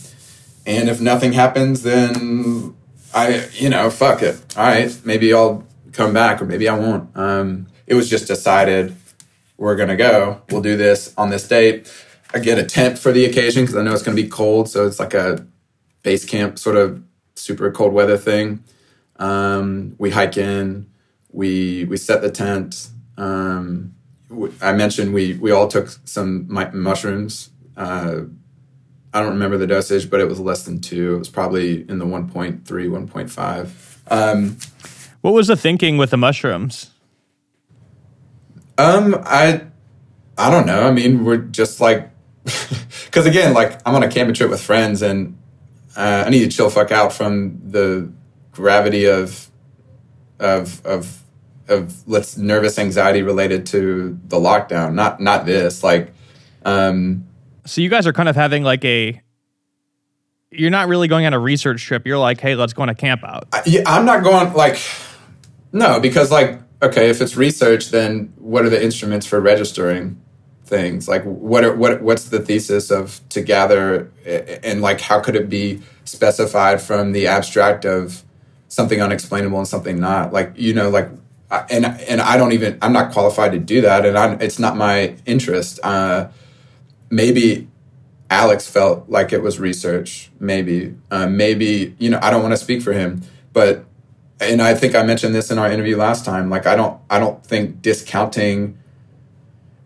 [0.64, 2.76] and if nothing happens, then
[3.14, 4.40] I you know fuck it.
[4.56, 7.16] All right, maybe I'll come back, or maybe I won't.
[7.16, 8.96] Um, it was just decided
[9.58, 10.42] we're gonna go.
[10.50, 11.92] We'll do this on this date.
[12.34, 14.86] I get a tent for the occasion because I know it's gonna be cold, so
[14.86, 15.46] it's like a
[16.02, 17.02] base camp sort of
[17.34, 18.64] super cold weather thing.
[19.18, 20.86] Um, we hike in,
[21.32, 22.88] we we set the tent.
[23.16, 23.94] Um,
[24.60, 27.50] I mentioned we we all took some mushrooms.
[27.76, 28.22] Uh,
[29.14, 31.14] I don't remember the dosage, but it was less than two.
[31.14, 33.70] It was probably in the 1.3, 1.5.
[34.10, 34.58] Um,
[35.22, 36.90] What was the thinking with the mushrooms?
[38.78, 39.62] Um, I,
[40.36, 40.86] I don't know.
[40.86, 42.10] I mean, we're just like,
[42.44, 45.36] because again, like I'm on a camping trip with friends, and
[45.96, 48.12] uh, I need to chill fuck out from the
[48.52, 49.50] gravity of,
[50.38, 51.22] of of
[51.68, 54.94] of let's nervous anxiety related to the lockdown.
[54.94, 55.82] Not not this.
[55.82, 56.12] Like,
[56.64, 57.26] um,
[57.64, 59.20] So you guys are kind of having like a.
[60.52, 62.06] You're not really going on a research trip.
[62.06, 63.48] You're like, hey, let's go on a camp out.
[63.52, 64.78] I- yeah, I'm not going like,
[65.72, 70.20] no, because like, okay, if it's research, then what are the instruments for registering
[70.64, 71.08] things?
[71.08, 75.48] Like, what are what what's the thesis of to gather, and like, how could it
[75.48, 78.22] be specified from the abstract of
[78.68, 80.32] something unexplainable and something not?
[80.32, 81.08] Like, you know, like,
[81.70, 84.76] and and I don't even I'm not qualified to do that, and I, it's not
[84.76, 85.80] my interest.
[85.82, 86.28] Uh,
[87.10, 87.68] maybe
[88.28, 90.30] Alex felt like it was research.
[90.40, 93.84] Maybe, uh, maybe you know, I don't want to speak for him, but
[94.40, 96.50] and I think I mentioned this in our interview last time.
[96.50, 98.78] Like, I don't, I don't think discounting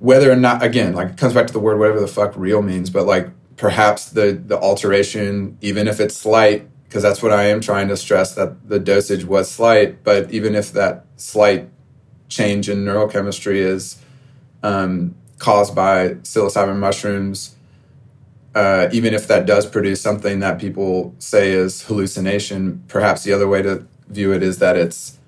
[0.01, 2.63] whether or not again like it comes back to the word whatever the fuck real
[2.63, 7.45] means but like perhaps the the alteration even if it's slight because that's what i
[7.45, 11.69] am trying to stress that the dosage was slight but even if that slight
[12.29, 14.01] change in neurochemistry is
[14.63, 17.57] um, caused by psilocybin mushrooms
[18.55, 23.47] uh, even if that does produce something that people say is hallucination perhaps the other
[23.47, 25.19] way to view it is that it's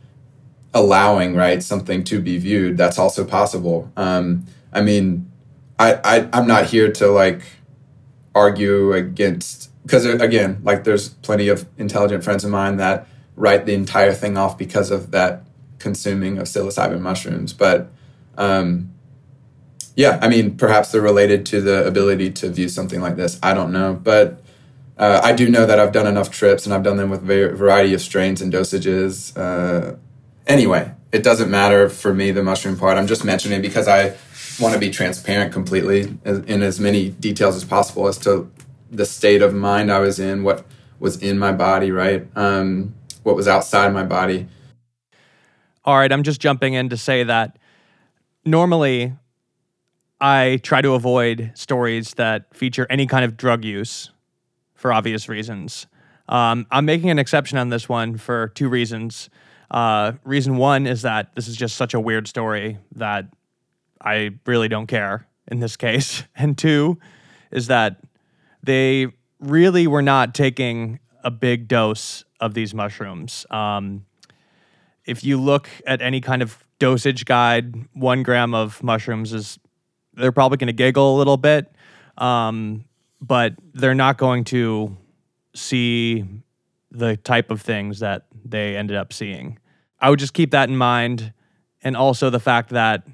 [0.75, 3.91] allowing right something to be viewed that's also possible.
[3.97, 5.31] Um, i mean
[5.79, 7.43] I, I i'm not here to like
[8.35, 13.75] argue against because again like there's plenty of intelligent friends of mine that write the
[13.75, 15.45] entire thing off because of that
[15.79, 17.53] consuming of psilocybin mushrooms.
[17.53, 17.91] But
[18.39, 18.93] um,
[19.95, 23.39] yeah i mean perhaps they're related to the ability to view something like this.
[23.43, 23.95] I don't know.
[23.95, 24.42] But
[25.03, 27.49] uh, i do know that i've done enough trips and i've done them with a
[27.55, 29.97] variety of strains and dosages uh,
[30.47, 32.99] anyway, it doesn't matter for me the mushroom part.
[32.99, 34.15] I'm just mentioning because I
[34.61, 38.51] want to be transparent completely in as many details as possible as to
[38.91, 40.65] the state of mind I was in, what
[40.99, 42.27] was in my body, right?
[42.37, 44.47] Um, what was outside my body.
[45.85, 47.59] All right, I'm just jumping in to say that
[48.45, 49.15] normally
[50.21, 54.12] I try to avoid stories that feature any kind of drug use
[54.83, 55.87] for obvious reasons.
[56.29, 59.31] Um, I'm making an exception on this one for two reasons.
[59.71, 63.27] Uh, reason one is that this is just such a weird story that
[64.01, 66.25] I really don't care in this case.
[66.35, 66.99] And two
[67.53, 68.01] is that
[68.65, 69.07] they
[69.39, 73.47] really were not taking a big dose of these mushrooms.
[73.51, 74.05] Um,
[75.05, 79.61] if you look at any kind of dosage guide, one gram of mushrooms is,
[80.15, 81.73] they're probably going to giggle a little bit,
[82.19, 82.85] um,
[83.23, 84.97] but they're not going to
[85.55, 86.25] see
[86.91, 89.59] the type of things that they ended up seeing.
[90.01, 91.33] I would just keep that in mind.
[91.83, 93.05] And also the fact that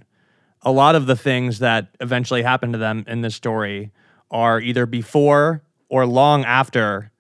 [0.62, 3.92] a lot of the things that eventually happened to them in this story
[4.30, 7.12] are either before or long after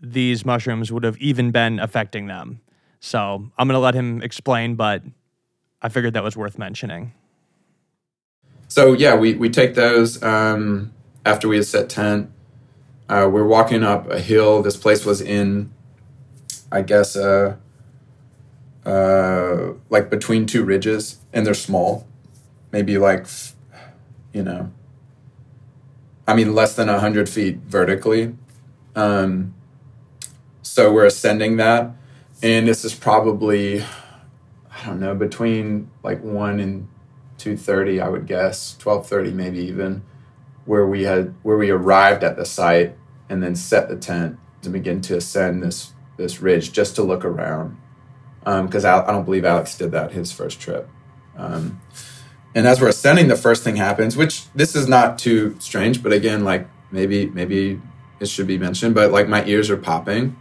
[0.00, 2.60] these mushrooms would have even been affecting them.
[3.00, 5.02] So I'm going to let him explain, but
[5.82, 7.12] I figured that was worth mentioning.
[8.68, 10.92] So yeah, we, we take those um,
[11.24, 12.30] after we had set tent.
[13.08, 14.62] Uh, we're walking up a hill.
[14.62, 15.72] This place was in,
[16.70, 17.56] I guess, uh,
[18.86, 22.06] uh, like between two ridges, and they're small,
[22.72, 23.26] maybe like,
[24.32, 24.70] you know,
[26.26, 28.36] I mean, less than 100 feet vertically.
[28.94, 29.54] Um,
[30.62, 31.90] so we're ascending that,
[32.42, 36.88] and this is probably, I don't know, between like 1 and
[37.38, 40.02] 2.30, I would guess, 12.30 maybe even,
[40.64, 42.96] where we had, where we arrived at the site
[43.28, 47.24] and then set the tent to begin to ascend this, this ridge just to look
[47.24, 47.76] around
[48.40, 50.88] because um, I don't believe Alex did that his first trip.
[51.36, 51.80] Um,
[52.54, 56.12] and as we're ascending, the first thing happens, which this is not too strange, but
[56.12, 57.80] again, like maybe maybe
[58.18, 60.36] it should be mentioned, but like my ears are popping.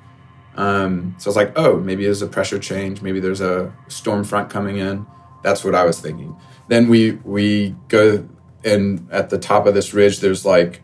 [0.55, 4.23] Um, so I was like, oh, maybe there's a pressure change, maybe there's a storm
[4.23, 5.05] front coming in.
[5.43, 6.35] That's what I was thinking.
[6.67, 8.27] Then we we go
[8.63, 10.81] and at the top of this ridge, there's like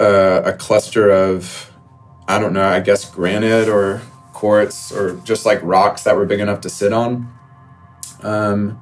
[0.00, 1.70] uh, a cluster of
[2.28, 4.00] I don't know, I guess granite or
[4.32, 7.32] quartz or just like rocks that were big enough to sit on.
[8.22, 8.80] Um,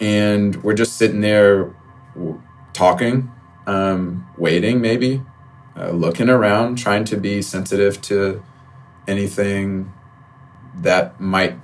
[0.00, 1.74] and we're just sitting there
[2.72, 3.30] talking,
[3.66, 5.22] um, waiting, maybe,
[5.76, 8.42] uh, looking around, trying to be sensitive to
[9.08, 9.92] anything
[10.76, 11.58] that might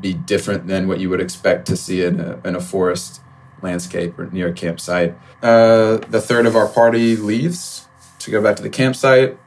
[0.00, 3.20] be different than what you would expect to see in a, in a forest
[3.62, 5.16] landscape or near a campsite.
[5.42, 7.86] Uh, the third of our party leaves
[8.20, 9.38] to go back to the campsite.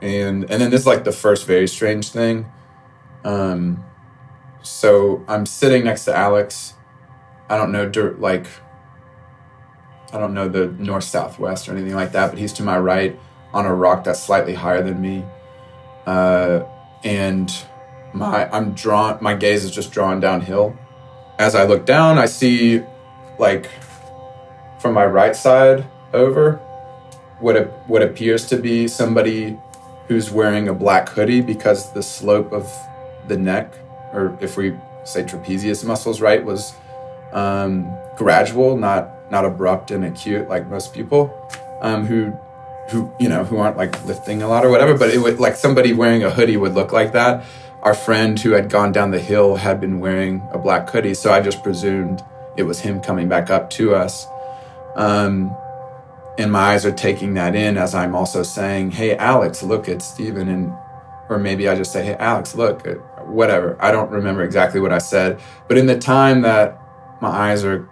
[0.00, 2.50] And and then this is like the first very strange thing.
[3.24, 3.84] Um
[4.64, 6.74] so i'm sitting next to alex.
[7.48, 8.46] I don't know like
[10.12, 13.18] i don't know the north southwest or anything like that but he's to my right
[13.52, 15.24] on a rock that's slightly higher than me.
[16.06, 16.64] Uh
[17.04, 17.52] and
[18.12, 20.76] my i'm drawn my gaze is just drawn downhill.
[21.38, 22.82] As i look down i see
[23.38, 23.70] like
[24.78, 26.60] from my right side over
[27.38, 29.58] what it, what appears to be somebody
[30.08, 32.70] who's wearing a black hoodie because the slope of
[33.28, 33.72] the neck,
[34.12, 36.74] or if we say trapezius muscles, right, was
[37.32, 41.32] um, gradual, not not abrupt and acute like most people
[41.80, 42.32] um, who
[42.90, 44.96] who you know who aren't like lifting a lot or whatever.
[44.96, 47.44] But it would like somebody wearing a hoodie would look like that.
[47.82, 51.32] Our friend who had gone down the hill had been wearing a black hoodie, so
[51.32, 52.22] I just presumed
[52.56, 54.26] it was him coming back up to us.
[54.94, 55.56] Um,
[56.38, 60.02] and my eyes are taking that in as I'm also saying, "Hey, Alex, look at
[60.02, 60.72] Stephen," and
[61.28, 62.86] or maybe I just say, "Hey, Alex, look,"
[63.24, 63.76] whatever.
[63.80, 65.38] I don't remember exactly what I said,
[65.68, 66.78] but in the time that
[67.20, 67.88] my eyes are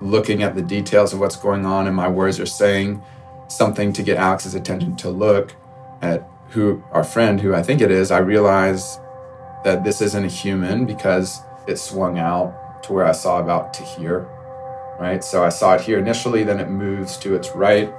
[0.00, 3.02] looking at the details of what's going on, and my words are saying
[3.48, 5.54] something to get Alex's attention to look
[6.00, 8.10] at who our friend, who I think it is.
[8.10, 8.98] I realize
[9.64, 12.54] that this isn't a human because it swung out
[12.84, 14.28] to where I saw about to here,
[14.98, 15.22] right?
[15.22, 17.92] So I saw it here initially, then it moves to its right,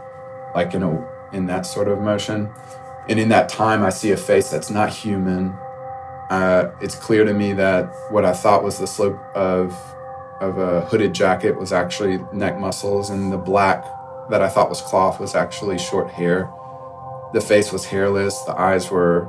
[0.56, 2.54] like in a in that sort of motion.
[3.10, 5.58] And in that time, I see a face that's not human.
[6.30, 9.78] Uh, it's clear to me that what I thought was the slope of
[10.42, 13.86] of a hooded jacket was actually neck muscles, and the black
[14.30, 16.52] that I thought was cloth was actually short hair.
[17.34, 18.40] The face was hairless.
[18.44, 19.28] The eyes were,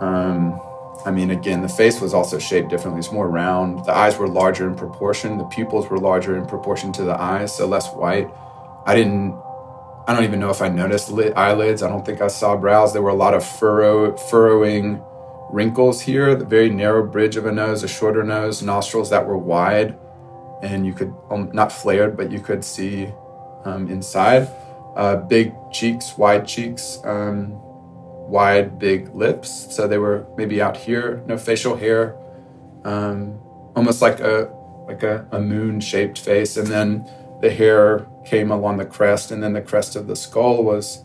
[0.00, 0.60] um,
[1.04, 2.98] I mean, again, the face was also shaped differently.
[2.98, 3.84] It's more round.
[3.84, 5.38] The eyes were larger in proportion.
[5.38, 8.28] The pupils were larger in proportion to the eyes, so less white.
[8.84, 9.40] I didn't.
[10.06, 11.82] I don't even know if I noticed lit eyelids.
[11.82, 12.92] I don't think I saw brows.
[12.92, 15.02] There were a lot of furrow, furrowing
[15.50, 16.34] wrinkles here.
[16.34, 19.98] The very narrow bridge of a nose, a shorter nose, nostrils that were wide,
[20.62, 23.12] and you could um, not flared, but you could see
[23.64, 24.48] um, inside.
[24.96, 27.60] Uh, big cheeks, wide cheeks, um,
[28.28, 29.74] wide, big lips.
[29.74, 31.22] So they were maybe out here.
[31.26, 32.16] No facial hair,
[32.84, 33.38] um,
[33.74, 34.52] almost like a
[34.86, 37.06] like a, a moon-shaped face, and then
[37.42, 41.04] the hair came along the crest, and then the crest of the skull was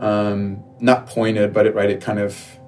[0.00, 2.58] um, not pointed, but it right it kind of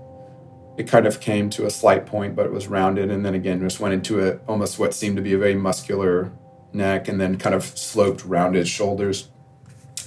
[0.76, 3.60] it kind of came to a slight point, but it was rounded, and then again
[3.60, 6.32] just went into a almost what seemed to be a very muscular
[6.72, 9.30] neck, and then kind of sloped, rounded shoulders.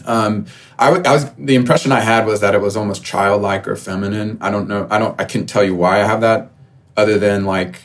[0.06, 0.46] Um,
[0.78, 3.76] I, w- I was the impression I had was that it was almost childlike or
[3.76, 4.38] feminine.
[4.42, 4.88] I don't know.
[4.90, 5.20] I don't.
[5.20, 6.52] I couldn't tell you why I have that,
[6.98, 7.82] other than like.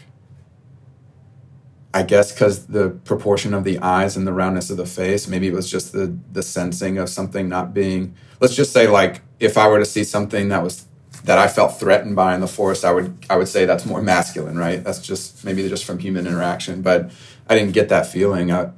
[1.94, 5.26] I guess because the proportion of the eyes and the roundness of the face.
[5.26, 8.14] Maybe it was just the the sensing of something not being.
[8.38, 10.86] Let's just say like if I were to see something that was
[11.24, 14.02] that I felt threatened by in the forest, I would I would say that's more
[14.02, 14.84] masculine, right?
[14.84, 17.10] That's just maybe just from human interaction, but
[17.48, 18.52] I didn't get that feeling.
[18.52, 18.70] I,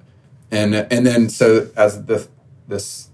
[0.50, 2.26] and and then so as the
[2.68, 3.07] this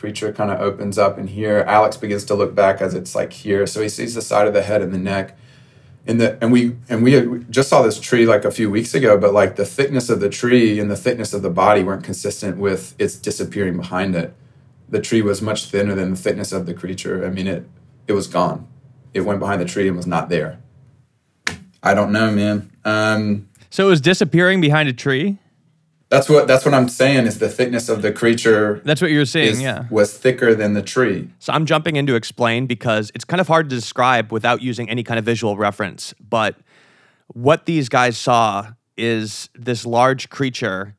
[0.00, 3.32] creature kind of opens up in here, Alex begins to look back as it's like
[3.34, 5.36] here, so he sees the side of the head and the neck.
[6.06, 8.94] And the and we and we, we just saw this tree like a few weeks
[8.94, 12.02] ago, but like the thickness of the tree and the thickness of the body weren't
[12.02, 14.34] consistent with its disappearing behind it.
[14.88, 17.24] The tree was much thinner than the thickness of the creature.
[17.24, 17.68] I mean, it
[18.08, 18.66] it was gone.
[19.12, 20.58] It went behind the tree and was not there.
[21.82, 22.70] I don't know, man.
[22.84, 25.36] Um, So it was disappearing behind a tree.
[26.10, 29.24] That's what that's what I'm saying is the thickness of the creature That's what you're
[29.24, 29.86] saying, is, yeah.
[29.90, 31.30] was thicker than the tree.
[31.38, 34.90] So I'm jumping in to explain because it's kind of hard to describe without using
[34.90, 36.12] any kind of visual reference.
[36.20, 36.56] But
[37.28, 40.96] what these guys saw is this large creature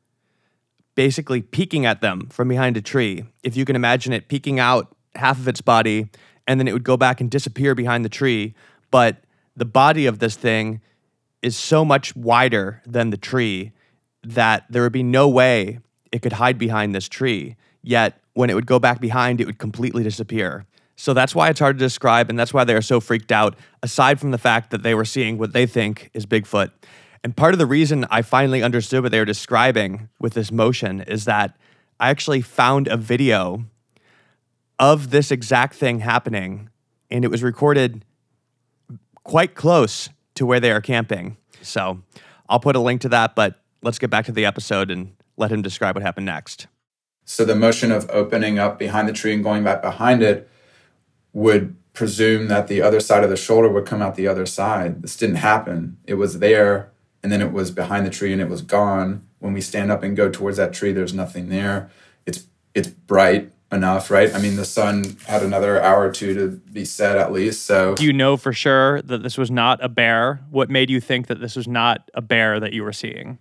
[0.96, 3.26] basically peeking at them from behind a tree.
[3.44, 6.10] If you can imagine it peeking out half of its body
[6.48, 8.56] and then it would go back and disappear behind the tree.
[8.92, 9.18] But
[9.58, 10.80] the body of this thing
[11.42, 13.74] is so much wider than the tree
[14.24, 15.80] that there would be no way
[16.12, 17.56] it could hide behind this tree.
[17.82, 20.66] Yet when it would go back behind, it would completely disappear.
[20.96, 23.56] So that's why it's hard to describe, and that's why they are so freaked out,
[23.82, 26.70] aside from the fact that they were seeing what they think is Bigfoot.
[27.24, 31.02] And part of the reason I finally understood what they were describing with this motion
[31.02, 31.58] is that
[32.00, 33.66] I actually found a video
[34.80, 36.70] of this exact thing happening,
[37.10, 38.06] and it was recorded
[39.24, 41.38] quite close to where they are camping.
[41.62, 42.02] So
[42.50, 45.52] I'll put a link to that, but let's get back to the episode and let
[45.52, 46.68] him describe what happened next.
[47.26, 50.50] So the motion of opening up behind the tree and going back behind it
[51.34, 55.02] would presume that the other side of the shoulder would come out the other side.
[55.02, 55.98] This didn't happen.
[56.06, 56.92] It was there
[57.24, 59.28] and then it was behind the tree and it was gone.
[59.40, 61.90] When we stand up and go towards that tree, there's nothing there.
[62.26, 64.34] It's it's bright enough, right?
[64.34, 67.66] I mean, the sun had another hour or two to be set at least.
[67.66, 70.42] So Do you know for sure that this was not a bear?
[70.50, 73.40] What made you think that this was not a bear that you were seeing?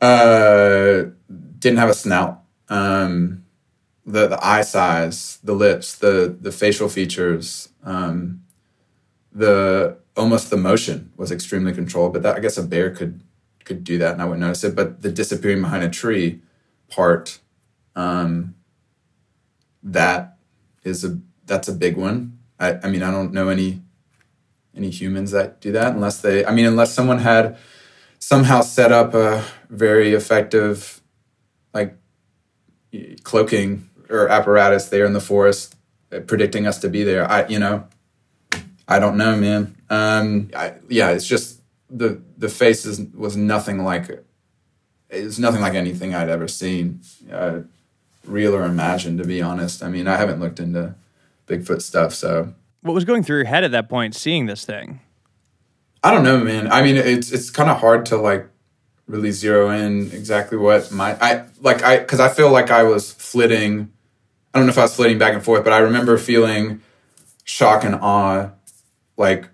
[0.00, 1.04] Uh
[1.58, 2.42] didn't have a snout.
[2.68, 3.44] Um
[4.06, 8.42] the the eye size, the lips, the the facial features, um
[9.32, 13.22] the almost the motion was extremely controlled, but that I guess a bear could
[13.64, 14.74] could do that and I wouldn't notice it.
[14.76, 16.40] But the disappearing behind a tree
[16.88, 17.40] part,
[17.96, 18.54] um
[19.82, 20.38] that
[20.84, 22.38] is a that's a big one.
[22.58, 23.82] I, I mean I don't know any
[24.76, 27.56] any humans that do that unless they I mean unless someone had
[28.18, 31.00] somehow set up a very effective
[31.72, 31.96] like
[33.22, 35.76] cloaking or apparatus there in the forest
[36.12, 37.30] uh, predicting us to be there.
[37.30, 37.86] I you know
[38.86, 39.76] i don't know man.
[39.90, 41.60] Um I, yeah it's just
[41.90, 47.00] the the face is, was nothing like it was nothing like anything i'd ever seen
[47.32, 47.60] uh,
[48.26, 49.82] real or imagined to be honest.
[49.82, 50.94] I mean i haven't looked into
[51.46, 52.54] bigfoot stuff so.
[52.82, 55.00] What was going through your head at that point seeing this thing?
[56.02, 56.70] I don't know, man.
[56.70, 58.48] I mean, it's it's kind of hard to like
[59.06, 63.12] really zero in exactly what my I like I because I feel like I was
[63.12, 63.92] flitting.
[64.54, 66.82] I don't know if I was flitting back and forth, but I remember feeling
[67.44, 68.50] shock and awe,
[69.16, 69.48] like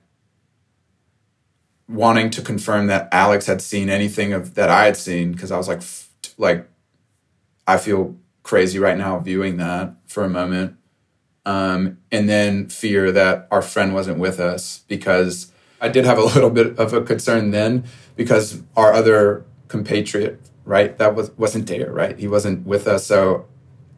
[1.89, 5.57] wanting to confirm that Alex had seen anything of that I had seen because I
[5.57, 6.69] was like, f- like,
[7.67, 10.77] I feel crazy right now viewing that for a moment,
[11.47, 15.53] um, and then fear that our friend wasn't with us because
[15.85, 17.85] I did have a little bit of a concern then
[18.17, 23.47] because our other compatriot, right, that was wasn't there, right, he wasn't with us, so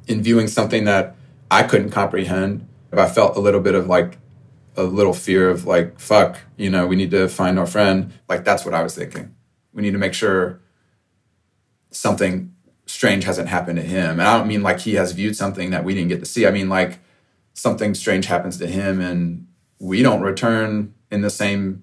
[0.09, 1.15] in viewing something that
[1.51, 4.19] I couldn't comprehend, I felt a little bit of like
[4.77, 8.45] a little fear of like fuck you know we need to find our friend like
[8.45, 9.35] that's what i was thinking.
[9.73, 10.61] We need to make sure
[11.91, 12.55] something
[12.87, 14.13] strange hasn't happened to him.
[14.19, 16.47] And i don't mean like he has viewed something that we didn't get to see.
[16.47, 16.99] I mean like
[17.53, 19.47] something strange happens to him and
[19.79, 21.83] we don't return in the same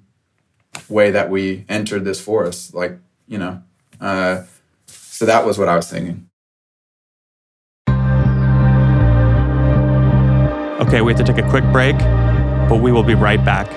[0.90, 2.98] way that we entered this forest like
[3.28, 3.62] you know
[4.02, 4.44] uh,
[4.88, 6.30] so that was what i was thinking
[10.84, 11.98] Okay, we have to take a quick break,
[12.68, 13.68] but we will be right back.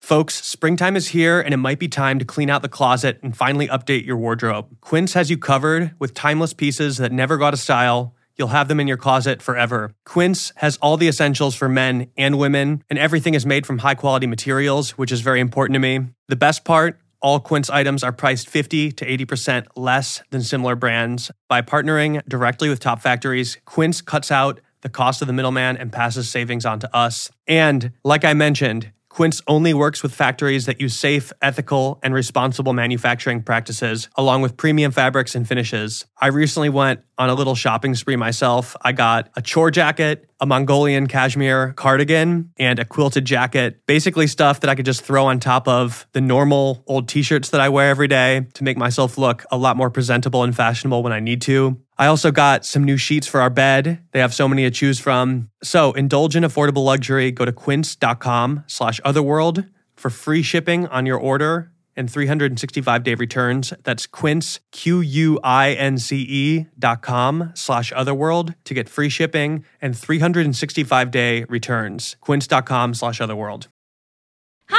[0.00, 3.36] Folks, springtime is here and it might be time to clean out the closet and
[3.36, 4.66] finally update your wardrobe.
[4.80, 8.16] Quince has you covered with timeless pieces that never got a style.
[8.38, 9.92] You'll have them in your closet forever.
[10.04, 13.96] Quince has all the essentials for men and women, and everything is made from high
[13.96, 16.06] quality materials, which is very important to me.
[16.28, 21.30] The best part all Quince items are priced 50 to 80% less than similar brands.
[21.48, 25.92] By partnering directly with top factories, Quince cuts out the cost of the middleman and
[25.92, 27.30] passes savings on to us.
[27.48, 32.72] And like I mentioned, Quince only works with factories that use safe, ethical, and responsible
[32.72, 36.06] manufacturing practices, along with premium fabrics and finishes.
[36.20, 38.76] I recently went on a little shopping spree myself.
[38.80, 43.84] I got a chore jacket, a Mongolian cashmere cardigan, and a quilted jacket.
[43.86, 47.48] Basically, stuff that I could just throw on top of the normal old t shirts
[47.48, 51.02] that I wear every day to make myself look a lot more presentable and fashionable
[51.02, 51.76] when I need to.
[51.98, 54.00] I also got some new sheets for our bed.
[54.12, 55.50] They have so many to choose from.
[55.62, 57.32] So indulge in affordable luxury.
[57.32, 59.64] Go to quince.com slash otherworld
[59.96, 63.74] for free shipping on your order and 365 day returns.
[63.82, 72.16] That's quince, Q-U-I-N-C-E dot com slash otherworld to get free shipping and 365 day returns.
[72.20, 73.68] Quince.com slash otherworld.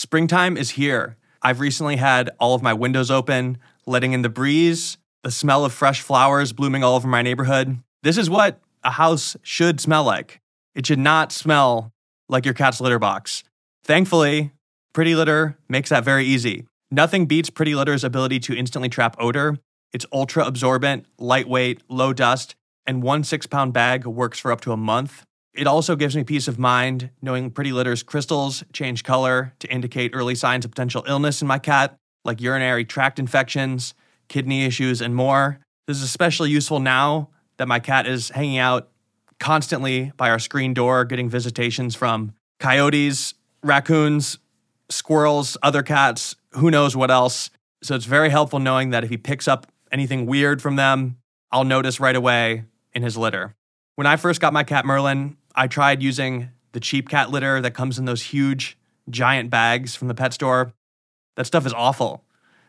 [0.00, 1.18] Springtime is here.
[1.42, 5.74] I've recently had all of my windows open, letting in the breeze, the smell of
[5.74, 7.82] fresh flowers blooming all over my neighborhood.
[8.02, 10.40] This is what a house should smell like.
[10.74, 11.92] It should not smell
[12.30, 13.44] like your cat's litter box.
[13.84, 14.52] Thankfully,
[14.94, 16.64] Pretty Litter makes that very easy.
[16.90, 19.58] Nothing beats Pretty Litter's ability to instantly trap odor.
[19.92, 22.54] It's ultra absorbent, lightweight, low dust,
[22.86, 25.26] and one six pound bag works for up to a month.
[25.52, 30.12] It also gives me peace of mind knowing Pretty Litter's crystals change color to indicate
[30.14, 33.94] early signs of potential illness in my cat, like urinary tract infections,
[34.28, 35.58] kidney issues, and more.
[35.86, 38.90] This is especially useful now that my cat is hanging out
[39.40, 44.38] constantly by our screen door, getting visitations from coyotes, raccoons,
[44.88, 47.50] squirrels, other cats, who knows what else.
[47.82, 51.16] So it's very helpful knowing that if he picks up anything weird from them,
[51.50, 53.56] I'll notice right away in his litter.
[53.96, 57.74] When I first got my cat Merlin, I tried using the cheap cat litter that
[57.74, 58.78] comes in those huge,
[59.08, 60.72] giant bags from the pet store.
[61.36, 62.24] That stuff is awful.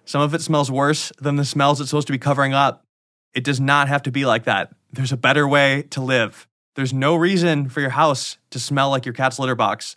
[0.05, 2.85] Some of it smells worse than the smells it's supposed to be covering up.
[3.33, 4.73] It does not have to be like that.
[4.91, 6.47] There's a better way to live.
[6.75, 9.95] There's no reason for your house to smell like your cat's litter box.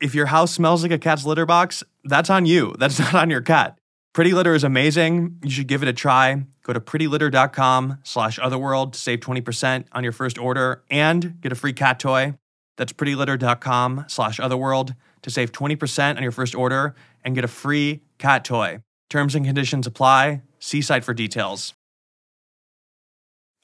[0.00, 2.74] If your house smells like a cat's litter box, that's on you.
[2.78, 3.77] That's not on your cat.
[4.18, 5.38] Pretty Litter is amazing.
[5.44, 6.42] You should give it a try.
[6.64, 11.54] Go to prettylitter.com slash otherworld to save 20% on your first order and get a
[11.54, 12.34] free cat toy.
[12.76, 18.02] That's prettylitter.com slash otherworld to save 20% on your first order and get a free
[18.18, 18.82] cat toy.
[19.08, 20.42] Terms and conditions apply.
[20.58, 21.74] See site for details.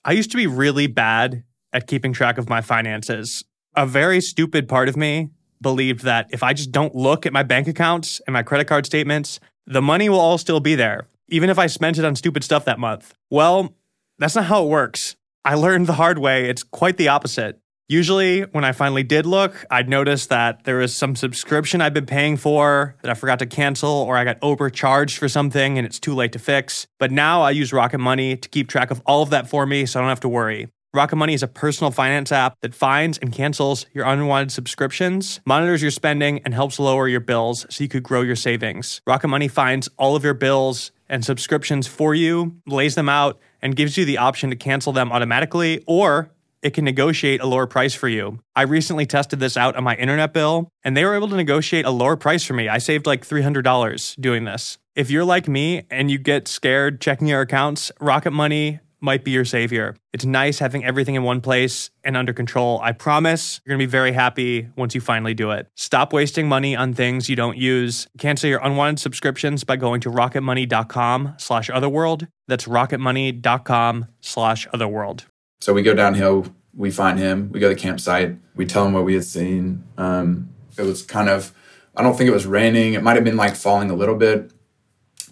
[0.05, 1.43] I used to be really bad
[1.73, 3.43] at keeping track of my finances.
[3.75, 5.31] A very stupid part of me
[5.61, 8.87] believed that if I just don't look at my bank accounts and my credit card
[8.87, 12.45] statements, the money will all still be there, even if I spent it on stupid
[12.45, 13.15] stuff that month.
[13.31, 13.75] Well,
[14.19, 15.17] that's not how it works.
[15.45, 16.49] I learned the hard way.
[16.49, 17.61] It's quite the opposite.
[17.87, 22.07] Usually, when I finally did look, I'd notice that there was some subscription I'd been
[22.07, 26.01] paying for that I forgot to cancel, or I got overcharged for something and it's
[26.01, 26.87] too late to fix.
[26.99, 29.85] But now I use Rocket Money to keep track of all of that for me
[29.85, 30.69] so I don't have to worry.
[30.95, 35.83] Rocket Money is a personal finance app that finds and cancels your unwanted subscriptions, monitors
[35.83, 39.01] your spending, and helps lower your bills so you could grow your savings.
[39.05, 43.75] Rocket Money finds all of your bills and subscriptions for you, lays them out, and
[43.75, 46.31] gives you the option to cancel them automatically or
[46.63, 48.39] it can negotiate a lower price for you.
[48.55, 51.87] I recently tested this out on my internet bill, and they were able to negotiate
[51.87, 52.69] a lower price for me.
[52.69, 54.79] I saved like $300 doing this.
[54.95, 59.31] If you're like me and you get scared checking your accounts, Rocket Money might be
[59.31, 59.95] your savior.
[60.13, 62.81] It's nice having everything in one place and under control.
[62.83, 65.69] I promise you're going to be very happy once you finally do it.
[65.77, 68.09] Stop wasting money on things you don't use.
[68.19, 72.27] Cancel your unwanted subscriptions by going to rocketmoney.com slash otherworld.
[72.49, 75.27] That's rocketmoney.com slash otherworld.
[75.61, 78.95] So we go downhill, we find him, we go to the campsite, we tell him
[78.95, 79.85] what we had seen.
[79.99, 80.49] Um,
[80.79, 81.53] it was kind of,
[81.97, 82.95] I don't think it was raining.
[82.95, 84.51] It might have been like falling a little bit.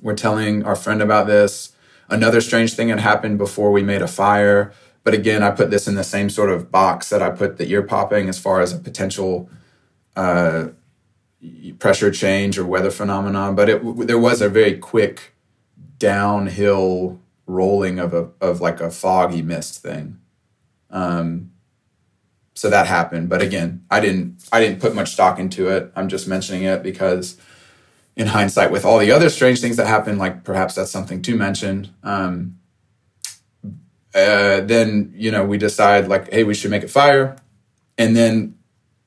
[0.01, 1.72] We're telling our friend about this.
[2.13, 4.73] Another strange thing had happened before we made a fire.
[5.03, 7.69] But again, I put this in the same sort of box that I put the
[7.71, 9.49] ear popping as far as a potential
[10.15, 10.69] uh,
[11.79, 13.55] pressure change or weather phenomenon.
[13.55, 15.35] But it, there was a very quick
[15.99, 20.19] downhill rolling of a of like a foggy mist thing.
[20.91, 21.53] Um,
[22.55, 25.91] so that happened, but again, I didn't I didn't put much stock into it.
[25.97, 27.39] I'm just mentioning it because,
[28.17, 31.37] in hindsight, with all the other strange things that happened, like perhaps that's something to
[31.37, 31.95] mention.
[32.03, 32.59] Um,
[34.15, 37.37] uh, then you know we decide like, hey, we should make a fire,
[37.97, 38.59] and then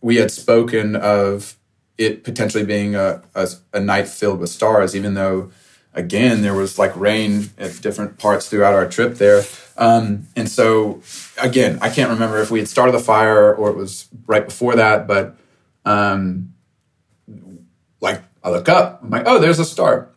[0.02, 1.56] we had spoken of
[1.98, 5.52] it potentially being a, a, a night filled with stars, even though
[5.94, 9.44] again there was like rain at different parts throughout our trip there
[9.78, 11.02] um, and so,
[11.42, 14.76] again, I can't remember if we had started the fire or it was right before
[14.76, 15.36] that, but
[15.84, 16.54] um,
[18.00, 20.10] like I look up, I'm like, oh, there's a star.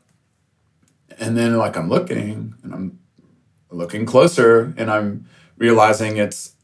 [1.19, 2.99] And then, like, I'm looking and I'm
[3.71, 5.27] looking closer and I'm
[5.57, 6.55] realizing it's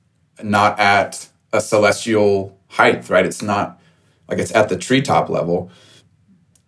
[0.43, 3.25] not at a celestial height, right?
[3.25, 3.81] It's not
[4.29, 5.71] like it's at the treetop level.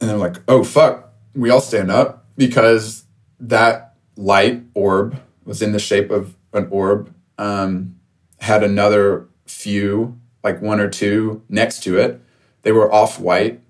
[0.00, 1.12] And they're like, oh, fuck.
[1.34, 3.04] We all stand up because
[3.38, 7.96] that light orb was in the shape of an orb, um,
[8.40, 12.22] had another few, like one or two next to it.
[12.62, 13.60] They were off white.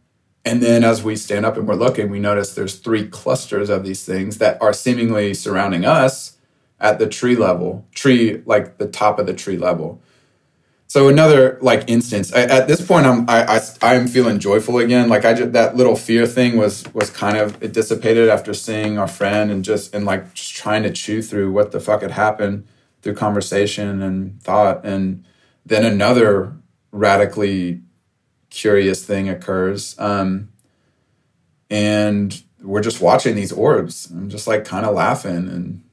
[0.47, 3.84] And then as we stand up and we're looking, we notice there's three clusters of
[3.84, 6.38] these things that are seemingly surrounding us
[6.78, 10.01] at the tree level, tree, like the top of the tree level.
[10.86, 12.32] So another like instance.
[12.32, 15.09] I, at this point, I'm I, I am feeling joyful again.
[15.09, 18.99] Like I just that little fear thing was was kind of it dissipated after seeing
[18.99, 22.12] our friend and just and like just trying to chew through what the fuck had
[22.12, 22.68] happened
[23.03, 24.84] through conversation and thought.
[24.86, 25.24] And
[25.64, 26.53] then another
[26.92, 27.80] radically
[28.57, 30.50] curious thing occurs, um,
[31.70, 34.11] and we're just watching these orbs.
[34.11, 35.84] I'm just like kind of laughing and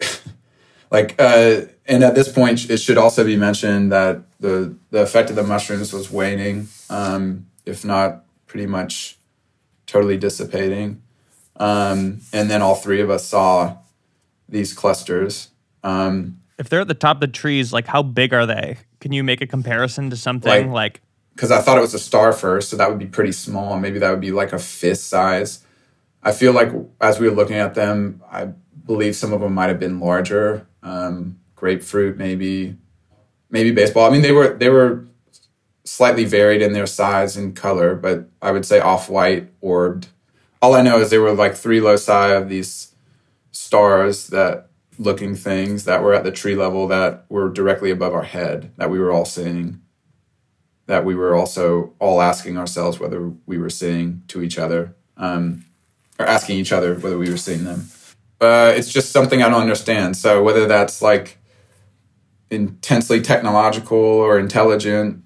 [0.90, 1.14] like.
[1.18, 5.36] uh and at this point, it should also be mentioned that the the effect of
[5.36, 9.16] the mushrooms was waning, um, if not pretty much
[9.86, 11.02] totally dissipating.
[11.56, 13.76] Um, and then all three of us saw
[14.48, 15.48] these clusters.
[15.82, 18.78] Um, if they're at the top of the trees, like how big are they?
[19.00, 21.00] Can you make a comparison to something like?
[21.36, 23.78] Because I thought it was a star first, so that would be pretty small.
[23.78, 25.62] Maybe that would be like a fist size.
[26.22, 28.46] I feel like as we were looking at them, I
[28.86, 30.66] believe some of them might have been larger.
[30.82, 32.76] Um, grapefruit, maybe
[33.50, 34.06] maybe baseball.
[34.06, 35.06] I mean, they were they were
[35.84, 40.08] slightly varied in their size and color, but I would say off white orbed.
[40.62, 42.94] All I know is there were like three loci of these
[43.52, 48.22] stars that looking things that were at the tree level that were directly above our
[48.22, 49.80] head that we were all seeing.
[50.86, 55.64] That we were also all asking ourselves whether we were seeing to each other, um,
[56.18, 57.88] or asking each other whether we were seeing them.
[58.40, 60.16] Uh, it's just something I don't understand.
[60.16, 61.38] So whether that's like
[62.50, 65.24] intensely technological or intelligent,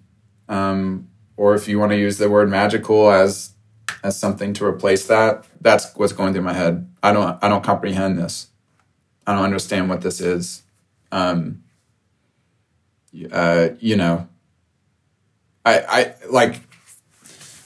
[0.49, 3.53] um, or if you want to use the word magical as
[4.03, 6.89] as something to replace that, that's what's going through my head.
[7.03, 8.49] I don't I don't comprehend this.
[9.27, 10.63] I don't understand what this is.
[11.13, 11.63] Um,
[13.33, 14.29] uh, you know,
[15.65, 16.61] I I like.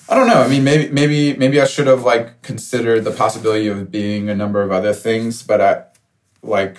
[0.08, 0.42] I don't know.
[0.42, 4.34] I mean, maybe maybe maybe I should have like considered the possibility of being a
[4.34, 5.84] number of other things, but I
[6.42, 6.78] like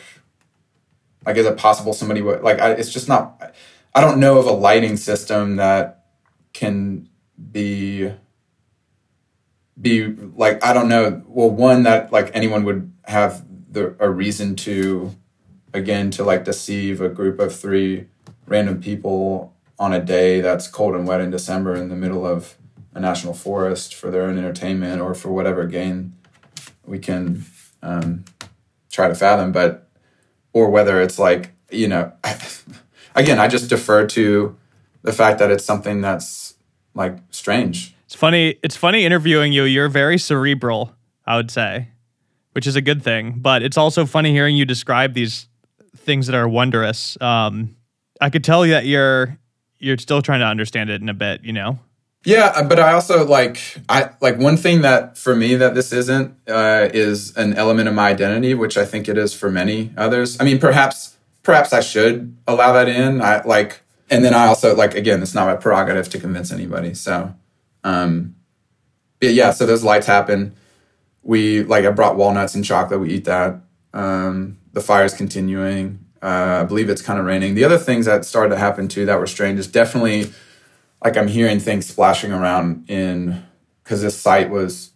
[1.25, 2.59] like, is it possible somebody would like?
[2.59, 3.53] I, it's just not.
[3.93, 6.05] I don't know of a lighting system that
[6.53, 7.09] can
[7.51, 8.11] be
[9.79, 11.23] be like I don't know.
[11.27, 15.15] Well, one that like anyone would have the a reason to
[15.73, 18.07] again to like deceive a group of three
[18.45, 22.55] random people on a day that's cold and wet in December in the middle of
[22.93, 26.13] a national forest for their own entertainment or for whatever gain
[26.85, 27.45] we can
[27.81, 28.23] um,
[28.89, 29.51] try to fathom.
[29.51, 29.87] But
[30.53, 32.11] or whether it's like you know,
[33.15, 34.57] again, I just defer to
[35.01, 36.55] the fact that it's something that's
[36.93, 37.95] like strange.
[38.05, 38.57] It's funny.
[38.63, 39.63] It's funny interviewing you.
[39.63, 40.95] You're very cerebral,
[41.25, 41.89] I would say,
[42.53, 43.35] which is a good thing.
[43.37, 45.47] But it's also funny hearing you describe these
[45.95, 47.19] things that are wondrous.
[47.19, 47.75] Um,
[48.21, 49.37] I could tell you that you're
[49.85, 51.43] you're still trying to understand it in a bit.
[51.43, 51.79] You know.
[52.25, 55.93] Yeah, uh, but I also like I like one thing that for me that this
[55.93, 59.93] isn't uh, is an element of my identity, which I think it is for many
[59.95, 60.41] others.
[60.41, 63.21] I mean, perhaps perhaps I should allow that in.
[63.21, 66.95] I like, and then I also like again, it's not my prerogative to convince anybody.
[66.95, 67.35] So,
[67.83, 68.35] um,
[69.21, 70.55] yeah, so those lights happen.
[71.21, 72.99] We like I brought walnuts and chocolate.
[72.99, 73.61] We eat that.
[73.93, 76.04] Um, the fire's continuing.
[76.25, 77.53] Uh, I believe it's kind of raining.
[77.53, 80.33] The other things that started to happen too that were strange is definitely
[81.03, 83.45] like I'm hearing things splashing around in
[83.83, 84.93] because this site was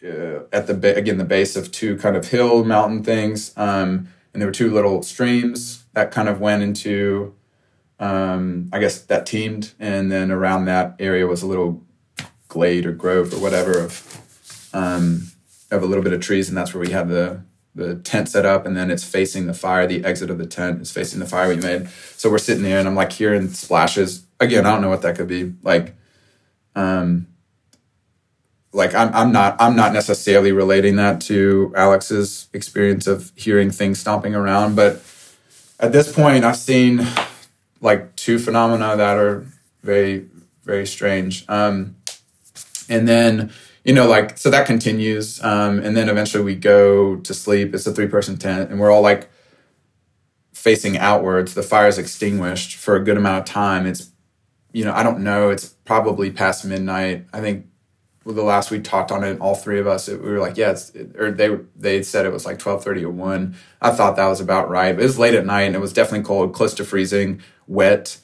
[0.00, 4.40] uh, at the again the base of two kind of hill mountain things, um, and
[4.40, 7.34] there were two little streams that kind of went into
[7.98, 11.82] um, I guess that teamed, and then around that area was a little
[12.46, 15.32] glade or grove or whatever of um,
[15.72, 17.42] of a little bit of trees, and that's where we had the
[17.78, 19.86] the tent set up, and then it's facing the fire.
[19.86, 21.88] The exit of the tent is facing the fire we made.
[22.16, 24.24] So we're sitting there, and I'm like hearing splashes.
[24.40, 25.54] Again, I don't know what that could be.
[25.62, 25.94] Like,
[26.74, 27.28] um,
[28.72, 34.00] like I'm I'm not I'm not necessarily relating that to Alex's experience of hearing things
[34.00, 35.02] stomping around, but
[35.78, 37.06] at this point, I've seen
[37.80, 39.46] like two phenomena that are
[39.82, 40.26] very
[40.64, 41.44] very strange.
[41.48, 41.96] Um,
[42.88, 43.52] and then
[43.88, 45.42] you know, like, so that continues.
[45.42, 47.74] Um, and then eventually we go to sleep.
[47.74, 49.30] It's a three person tent, and we're all like
[50.52, 51.54] facing outwards.
[51.54, 53.86] The fire's extinguished for a good amount of time.
[53.86, 54.10] It's,
[54.74, 55.48] you know, I don't know.
[55.48, 57.28] It's probably past midnight.
[57.32, 57.64] I think
[58.26, 60.72] the last we talked on it, all three of us, it, we were like, yeah,
[60.72, 63.56] it's, it, or they they said it was like twelve thirty or one.
[63.80, 64.94] I thought that was about right.
[64.94, 68.18] But it was late at night, and it was definitely cold, close to freezing, wet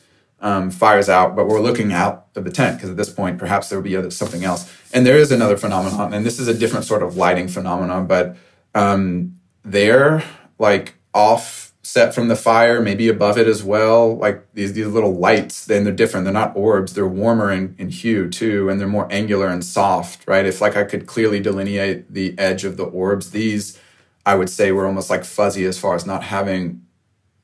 [0.44, 3.70] um, fires out, but we're looking out of the tent because at this point, perhaps
[3.70, 4.70] there will be other, something else.
[4.92, 8.36] And there is another phenomenon, and this is a different sort of lighting phenomenon, but
[8.74, 10.22] um, they're
[10.58, 14.18] like offset from the fire, maybe above it as well.
[14.18, 16.24] Like these these little lights, then they're different.
[16.24, 16.92] They're not orbs.
[16.92, 20.28] They're warmer in, in hue too, and they're more angular and soft.
[20.28, 20.44] Right?
[20.44, 23.80] If like I could clearly delineate the edge of the orbs, these
[24.26, 26.82] I would say were almost like fuzzy as far as not having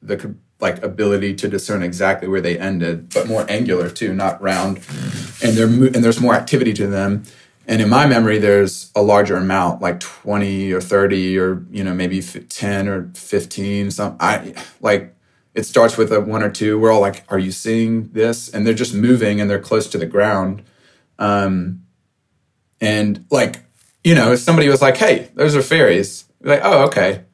[0.03, 4.79] the like ability to discern exactly where they ended, but more angular too, not round.
[5.43, 7.25] And they're and there's more activity to them.
[7.67, 11.95] And in my memory, there's a larger amount, like 20 or 30 or you know
[11.95, 13.91] maybe 10 or 15.
[13.91, 15.15] Some I like
[15.55, 16.79] it starts with a one or two.
[16.79, 19.99] We're all like, "Are you seeing this?" And they're just moving and they're close to
[19.99, 20.63] the ground.
[21.19, 21.83] Um,
[22.81, 23.65] and like
[24.03, 27.25] you know, if somebody was like, "Hey, those are fairies," like, "Oh, okay."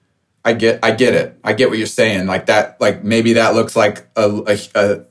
[0.47, 1.38] I get I get it.
[1.42, 2.26] I get what you're saying.
[2.26, 5.05] Like that like maybe that looks like a, a, a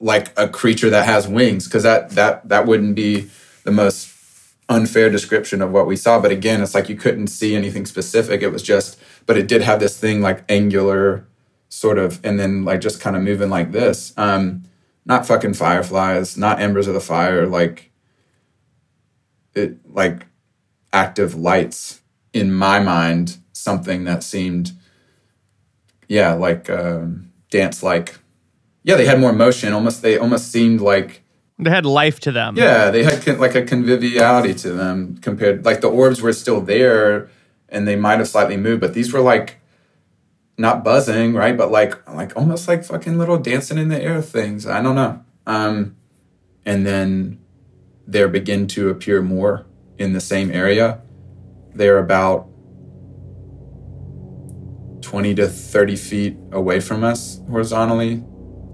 [0.00, 3.30] like a creature that has wings because that that that wouldn't be
[3.62, 4.10] the most
[4.68, 8.42] unfair description of what we saw but again it's like you couldn't see anything specific
[8.42, 11.26] it was just but it did have this thing like angular
[11.68, 14.62] sort of and then like just kind of moving like this um
[15.04, 17.90] not fucking fireflies not embers of the fire like
[19.54, 20.26] it like
[20.94, 22.00] active lights
[22.32, 24.72] in my mind something that seemed,
[26.06, 28.18] yeah, like um, dance like.
[28.82, 29.72] Yeah, they had more motion.
[29.72, 31.24] Almost, they almost seemed like
[31.58, 32.56] they had life to them.
[32.56, 35.64] Yeah, they had con- like a conviviality to them compared.
[35.64, 37.30] Like the orbs were still there,
[37.68, 39.60] and they might have slightly moved, but these were like
[40.58, 41.56] not buzzing, right?
[41.56, 44.66] But like like almost like fucking little dancing in the air things.
[44.66, 45.24] I don't know.
[45.46, 45.96] Um,
[46.66, 47.38] and then
[48.06, 49.64] there begin to appear more
[49.96, 51.00] in the same area.
[51.74, 52.48] They're about
[55.14, 58.20] 20 to 30 feet away from us horizontally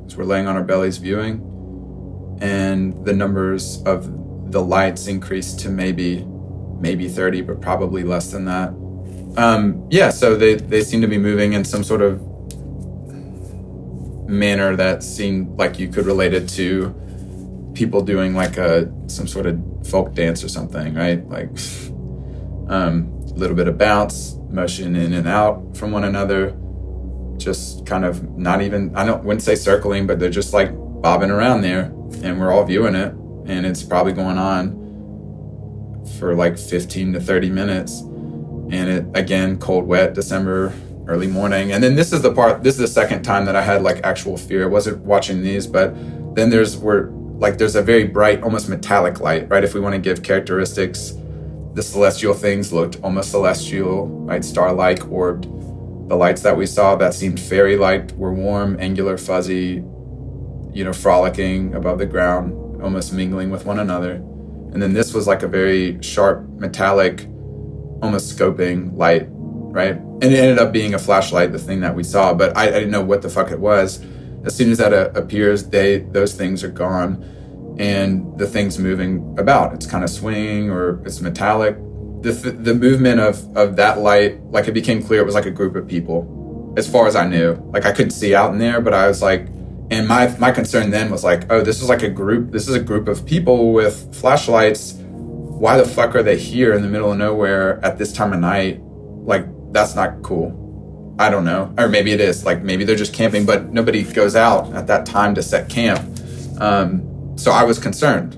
[0.07, 1.37] as we're laying on our bellies viewing.
[2.41, 6.25] And the numbers of the lights increased to maybe
[6.81, 8.71] maybe 30, but probably less than that.
[9.37, 12.23] Um, yeah, so they, they seem to be moving in some sort of
[14.27, 16.95] manner that seemed like you could relate it to
[17.75, 21.23] people doing like a some sort of folk dance or something, right?
[21.29, 21.51] Like
[22.71, 26.57] um, a little bit of bounce, motion in and out from one another.
[27.37, 31.31] Just kind of not even, I don't, wouldn't say circling, but they're just like bobbing
[31.31, 31.85] around there
[32.23, 33.15] and we're all viewing it.
[33.47, 34.79] And it's probably going on
[36.19, 38.01] for like 15 to 30 minutes.
[38.01, 40.73] And it, again, cold, wet, December,
[41.07, 41.73] early morning.
[41.73, 44.05] And then this is the part, this is the second time that I had like
[44.05, 44.65] actual fear.
[44.65, 45.95] I wasn't watching these, but
[46.35, 47.11] then then there's where
[47.41, 49.65] like there's a very bright, almost metallic light, right?
[49.65, 51.13] If we want to give characteristics,
[51.81, 54.45] the celestial things looked almost celestial, right?
[54.45, 55.45] Star-like, orbed.
[56.11, 59.83] The lights that we saw that seemed fairy-like were warm, angular, fuzzy,
[60.75, 64.17] you know, frolicking above the ground, almost mingling with one another.
[64.73, 67.27] And then this was like a very sharp, metallic,
[68.03, 69.95] almost scoping light, right?
[69.97, 72.73] And it ended up being a flashlight, the thing that we saw, but I, I
[72.73, 74.05] didn't know what the fuck it was.
[74.45, 77.25] As soon as that uh, appears, they those things are gone,
[77.81, 79.73] and the thing's moving about.
[79.73, 81.77] It's kind of swinging or it's metallic.
[82.21, 85.51] The, the movement of, of that light, like it became clear, it was like a
[85.51, 87.55] group of people, as far as I knew.
[87.73, 89.47] Like I couldn't see out in there, but I was like,
[89.91, 92.53] and my my concern then was like, oh, this is like a group.
[92.53, 94.93] This is a group of people with flashlights.
[95.01, 98.41] Why the fuck are they here in the middle of nowhere at this time of
[98.41, 98.79] night?
[98.83, 101.17] Like that's not cool.
[101.19, 102.45] I don't know, or maybe it is.
[102.45, 106.01] Like maybe they're just camping, but nobody goes out at that time to set camp.
[106.61, 107.10] Um,
[107.41, 108.35] so I was concerned.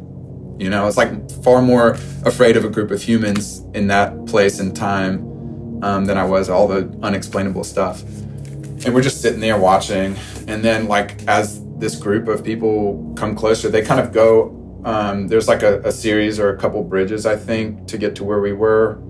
[0.61, 4.27] You know, I was like far more afraid of a group of humans in that
[4.27, 8.03] place and time um, than I was all the unexplainable stuff.
[8.85, 13.35] And we're just sitting there watching, and then like as this group of people come
[13.35, 14.59] closer, they kind of go.
[14.85, 18.25] Um, there's like a, a series or a couple bridges, I think, to get to
[18.25, 19.01] where we were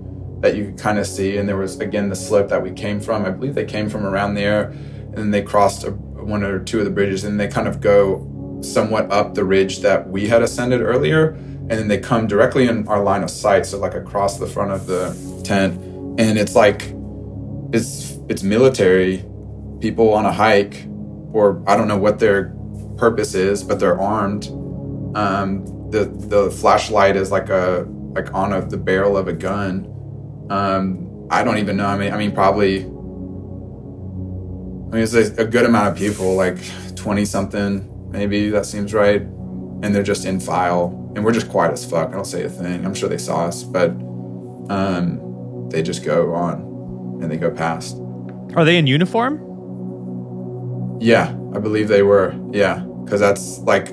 [0.41, 1.37] that you could kind of see.
[1.37, 3.25] And there was again the slope that we came from.
[3.25, 6.79] I believe they came from around there, and then they crossed a, one or two
[6.79, 8.29] of the bridges, and they kind of go
[8.63, 12.87] somewhat up the ridge that we had ascended earlier, and then they come directly in
[12.87, 15.79] our line of sight, so like across the front of the tent,
[16.19, 16.93] and it's like
[17.73, 19.25] it's it's military
[19.79, 20.87] people on a hike,
[21.33, 22.55] or I don't know what their
[22.97, 24.47] purpose is, but they're armed.
[25.15, 29.89] Um, the the flashlight is like a like on a, the barrel of a gun.
[30.49, 31.87] Um, I don't even know.
[31.87, 32.83] I mean, I mean, probably.
[32.83, 32.87] I
[34.97, 36.57] mean, it's a, good amount of people, like
[36.95, 37.79] twenty something,
[38.13, 42.09] maybe that seems right, and they're just in file, and we're just quiet as fuck.
[42.09, 42.85] I don't say a thing.
[42.85, 43.89] I'm sure they saw us, but
[44.69, 46.61] um, they just go on,
[47.21, 47.97] and they go past.
[48.55, 49.39] Are they in uniform?
[51.01, 52.35] Yeah, I believe they were.
[52.51, 53.89] Yeah, because that's like,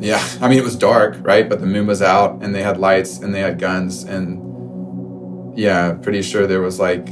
[0.00, 0.24] yeah.
[0.40, 1.48] I mean, it was dark, right?
[1.48, 5.94] But the moon was out, and they had lights, and they had guns, and yeah,
[5.94, 7.08] pretty sure there was like,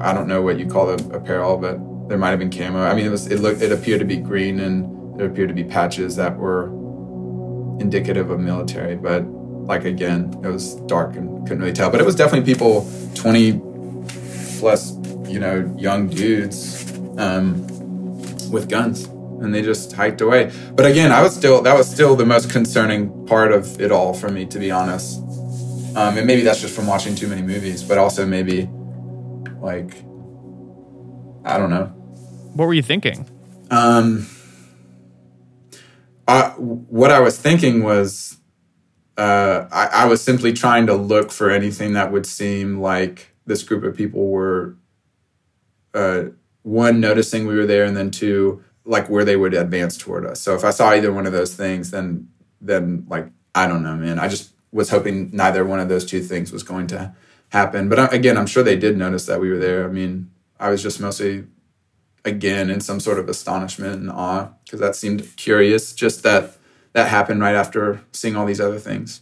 [0.00, 2.82] I don't know what you call the apparel, but there might have been camo.
[2.82, 3.26] I mean, it was.
[3.26, 3.62] It looked.
[3.62, 6.66] It appeared to be green, and there appeared to be patches that were
[7.80, 8.96] indicative of military.
[8.96, 11.90] But like again, it was dark and couldn't really tell.
[11.90, 13.60] But it was definitely people twenty
[14.58, 14.96] plus,
[15.26, 17.66] you know, young dudes um,
[18.50, 20.52] with guns, and they just hiked away.
[20.74, 24.14] But again, I was still that was still the most concerning part of it all
[24.14, 25.20] for me, to be honest.
[25.96, 28.68] Um, and maybe that's just from watching too many movies, but also maybe
[29.60, 29.94] like
[31.44, 31.86] I don't know.
[32.54, 33.28] What were you thinking?
[33.70, 34.26] Um,
[36.26, 38.38] I, what I was thinking was
[39.16, 43.62] uh, I, I was simply trying to look for anything that would seem like this
[43.62, 44.76] group of people were
[45.92, 46.24] uh,
[46.62, 50.40] one noticing we were there, and then two like where they would advance toward us.
[50.40, 52.28] So if I saw either one of those things, then
[52.60, 54.18] then like I don't know, man.
[54.18, 57.14] I just was hoping neither one of those two things was going to
[57.50, 57.88] happen.
[57.88, 59.84] But uh, again, I'm sure they did notice that we were there.
[59.84, 60.30] I mean,
[60.64, 61.44] I was just mostly
[62.24, 65.92] again in some sort of astonishment and awe because that seemed curious.
[65.92, 66.56] Just that
[66.94, 69.20] that happened right after seeing all these other things.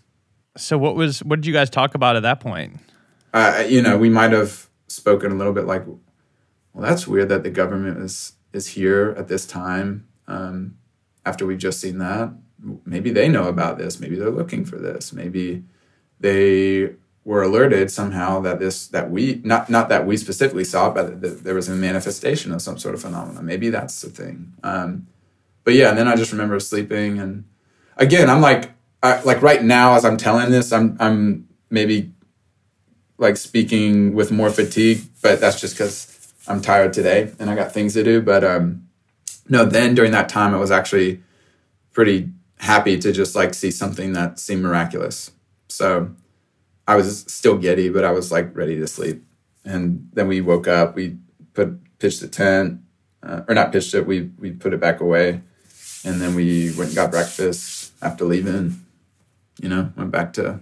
[0.57, 2.79] So what was what did you guys talk about at that point?
[3.35, 5.99] Uh, you know, we might have spoken a little bit like, well,
[6.75, 10.77] that's weird that the government is is here at this time um,
[11.27, 12.33] after we've just seen that.
[12.85, 13.99] Maybe they know about this.
[13.99, 15.13] Maybe they're looking for this.
[15.13, 15.65] Maybe
[16.21, 16.91] they
[17.25, 21.21] were alerted somehow that this that we not not that we specifically saw it, but
[21.21, 23.45] that there was a manifestation of some sort of phenomenon.
[23.47, 24.55] Maybe that's the thing.
[24.63, 25.07] Um,
[25.65, 27.45] but yeah, and then I just remember sleeping, and
[27.97, 32.13] again, I'm like, I, like right now as I'm telling this, I'm I'm maybe
[33.19, 37.73] like speaking with more fatigue, but that's just because I'm tired today and I got
[37.73, 38.21] things to do.
[38.21, 38.89] But um,
[39.49, 41.23] no, then during that time, I was actually
[41.93, 45.31] pretty happy to just like see something that seemed miraculous.
[45.69, 46.11] So
[46.87, 49.25] I was still giddy, but I was like ready to sleep.
[49.65, 50.97] And then we woke up.
[50.97, 51.19] We
[51.55, 52.81] put pitched the tent,
[53.23, 54.07] uh, or not pitched it.
[54.07, 55.43] We we put it back away,
[56.05, 58.85] and then we went and got breakfast after leaving.
[59.61, 60.61] You know, went back to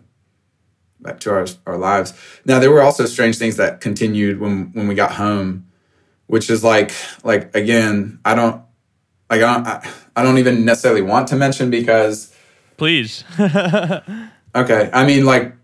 [1.01, 2.13] back to our our lives.
[2.45, 5.67] Now there were also strange things that continued when when we got home,
[6.27, 6.93] which is like
[7.25, 8.63] like again I don't
[9.31, 12.35] like I don't I, I don't even necessarily want to mention because
[12.77, 13.25] Please.
[13.41, 15.55] okay I mean like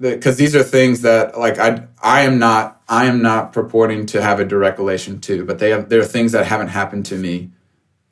[0.00, 4.22] because these are things that like I I am not I am not purporting to
[4.22, 7.16] have a direct relation to, but they have there are things that haven't happened to
[7.16, 7.50] me,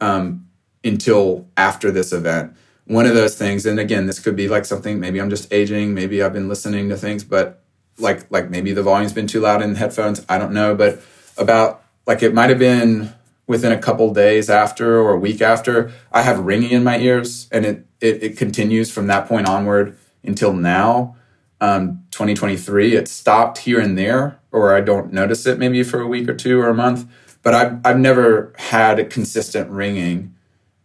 [0.00, 0.46] um,
[0.84, 2.56] until after this event.
[2.86, 4.98] One of those things, and again, this could be like something.
[4.98, 5.94] Maybe I'm just aging.
[5.94, 7.62] Maybe I've been listening to things, but
[7.98, 10.24] like like maybe the volume's been too loud in the headphones.
[10.28, 11.00] I don't know, but
[11.36, 13.12] about like it might have been
[13.46, 17.48] within a couple days after or a week after, I have ringing in my ears,
[17.52, 21.16] and it it, it continues from that point onward until now.
[21.62, 26.06] Um, 2023, it stopped here and there, or I don't notice it maybe for a
[26.06, 27.06] week or two or a month.
[27.42, 30.34] But I've I've never had consistent ringing.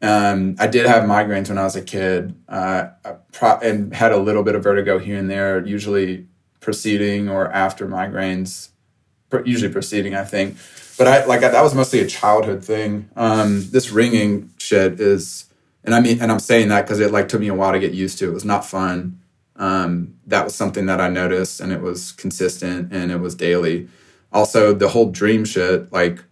[0.02, 2.90] Um, I did have migraines when I was a kid, uh,
[3.32, 6.28] pro- and had a little bit of vertigo here and there, usually
[6.60, 8.70] preceding or after migraines,
[9.46, 10.58] usually preceding, I think
[10.98, 13.10] but I like that was mostly a childhood thing.
[13.16, 15.46] Um, this ringing shit is,
[15.84, 17.80] and I mean, and I'm saying that because it like took me a while to
[17.80, 18.30] get used to.
[18.30, 19.20] It was not fun.
[19.58, 23.88] Um, that was something that I noticed, and it was consistent, and it was daily.
[24.32, 26.24] Also, the whole dream shit, like,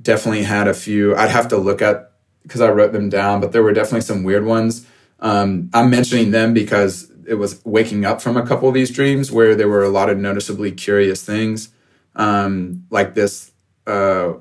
[0.00, 1.14] definitely had a few.
[1.16, 4.24] I'd have to look at because I wrote them down, but there were definitely some
[4.24, 4.86] weird ones.
[5.20, 9.30] Um, I'm mentioning them because it was waking up from a couple of these dreams
[9.30, 11.68] where there were a lot of noticeably curious things,
[12.16, 13.52] um, like this
[13.86, 14.32] uh,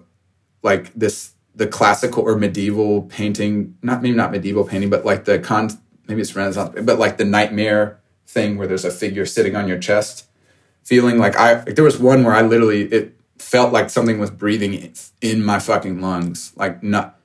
[0.64, 5.39] like this the classical or medieval painting, not maybe not medieval painting, but like the
[5.39, 5.70] con
[6.10, 9.80] maybe it's Renaissance, but like the nightmare thing where there's a figure sitting on your
[9.80, 10.28] chest,
[10.84, 14.32] feeling like I like there was one where I literally it felt like something was
[14.32, 17.18] breathing in my fucking lungs, like not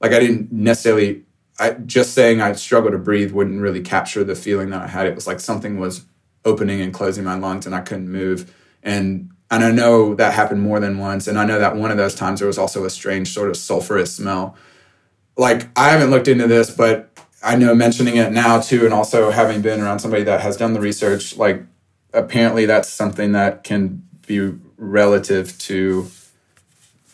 [0.00, 1.22] like I didn't necessarily.
[1.58, 5.06] I just saying I struggle to breathe wouldn't really capture the feeling that I had.
[5.06, 6.04] It was like something was
[6.44, 8.52] opening and closing my lungs and I couldn't move.
[8.82, 11.28] And and I know that happened more than once.
[11.28, 13.56] And I know that one of those times there was also a strange sort of
[13.56, 14.56] sulfurous smell.
[15.36, 17.11] Like, I haven't looked into this, but
[17.42, 20.72] I know mentioning it now too, and also having been around somebody that has done
[20.72, 21.62] the research, like,
[22.12, 26.08] apparently that's something that can be relative to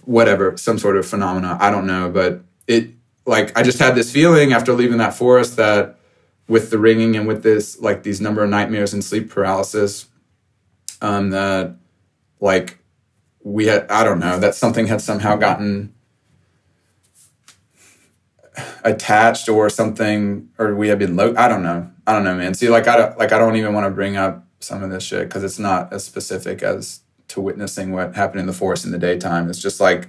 [0.04, 1.56] whatever, some sort of phenomena.
[1.60, 2.90] I don't know, but it,
[3.26, 5.98] like, I just had this feeling after leaving that forest that
[6.46, 10.06] with the ringing and with this, like, these number of nightmares and sleep paralysis,
[11.00, 11.76] um, that
[12.40, 12.78] like
[13.42, 15.94] we had i don't know that something had somehow gotten
[18.84, 22.54] attached or something or we have been low i don't know i don't know man
[22.54, 25.04] see like i don't like i don't even want to bring up some of this
[25.04, 28.90] shit because it's not as specific as to witnessing what happened in the forest in
[28.90, 30.08] the daytime it's just like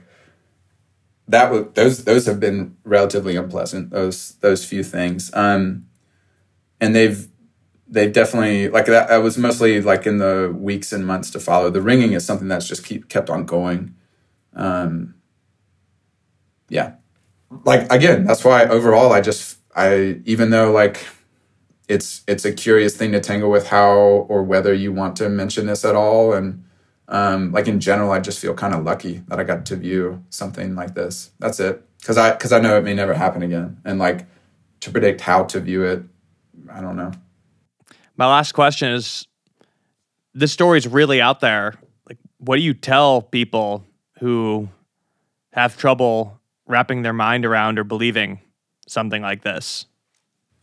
[1.27, 5.85] that was those those have been relatively unpleasant those those few things um
[6.81, 7.29] and they've
[7.89, 9.09] they definitely like that.
[9.09, 11.69] I was mostly like in the weeks and months to follow.
[11.71, 13.95] The ringing is something that's just keep kept on going.
[14.55, 15.15] Um,
[16.69, 16.93] yeah,
[17.65, 21.05] like again, that's why overall I just I even though like
[21.87, 23.95] it's it's a curious thing to tangle with how
[24.29, 26.33] or whether you want to mention this at all.
[26.33, 26.63] And
[27.07, 30.23] um, like in general i just feel kind of lucky that i got to view
[30.29, 31.31] something like this.
[31.39, 31.83] That's it.
[31.99, 33.81] Because i because i know it may never happen again.
[33.83, 34.27] And like
[34.81, 36.03] to predict how to view it
[36.71, 37.11] i don't know.
[38.15, 39.27] My last question is
[40.33, 41.73] this story's really out there.
[42.07, 43.85] Like, what do you tell people
[44.19, 44.69] who
[45.53, 46.38] have trouble
[46.69, 48.39] wrapping their mind around or believing
[48.87, 49.85] something like this?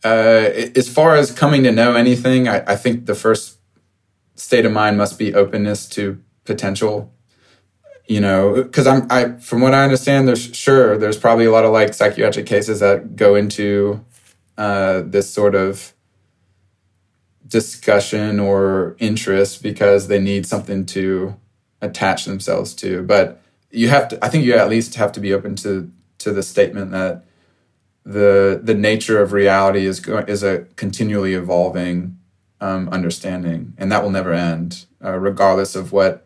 [0.03, 3.59] Uh, as far as coming to know anything, I, I think the first
[4.35, 7.11] state of mind must be openness to potential
[8.07, 11.65] you know because i'm i from what i understand there's sure there's probably a lot
[11.65, 14.05] of like psychiatric cases that go into
[14.57, 15.93] uh, this sort of
[17.47, 21.35] discussion or interest because they need something to
[21.81, 23.03] attach themselves to.
[23.03, 23.41] But
[23.71, 26.43] you have to I think you at least have to be open to to the
[26.43, 27.23] statement that
[28.05, 32.17] the the nature of reality is is a continually evolving
[32.61, 36.25] um, understanding, and that will never end, uh, regardless of what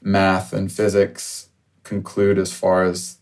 [0.00, 1.48] math and physics
[1.84, 3.18] conclude as far as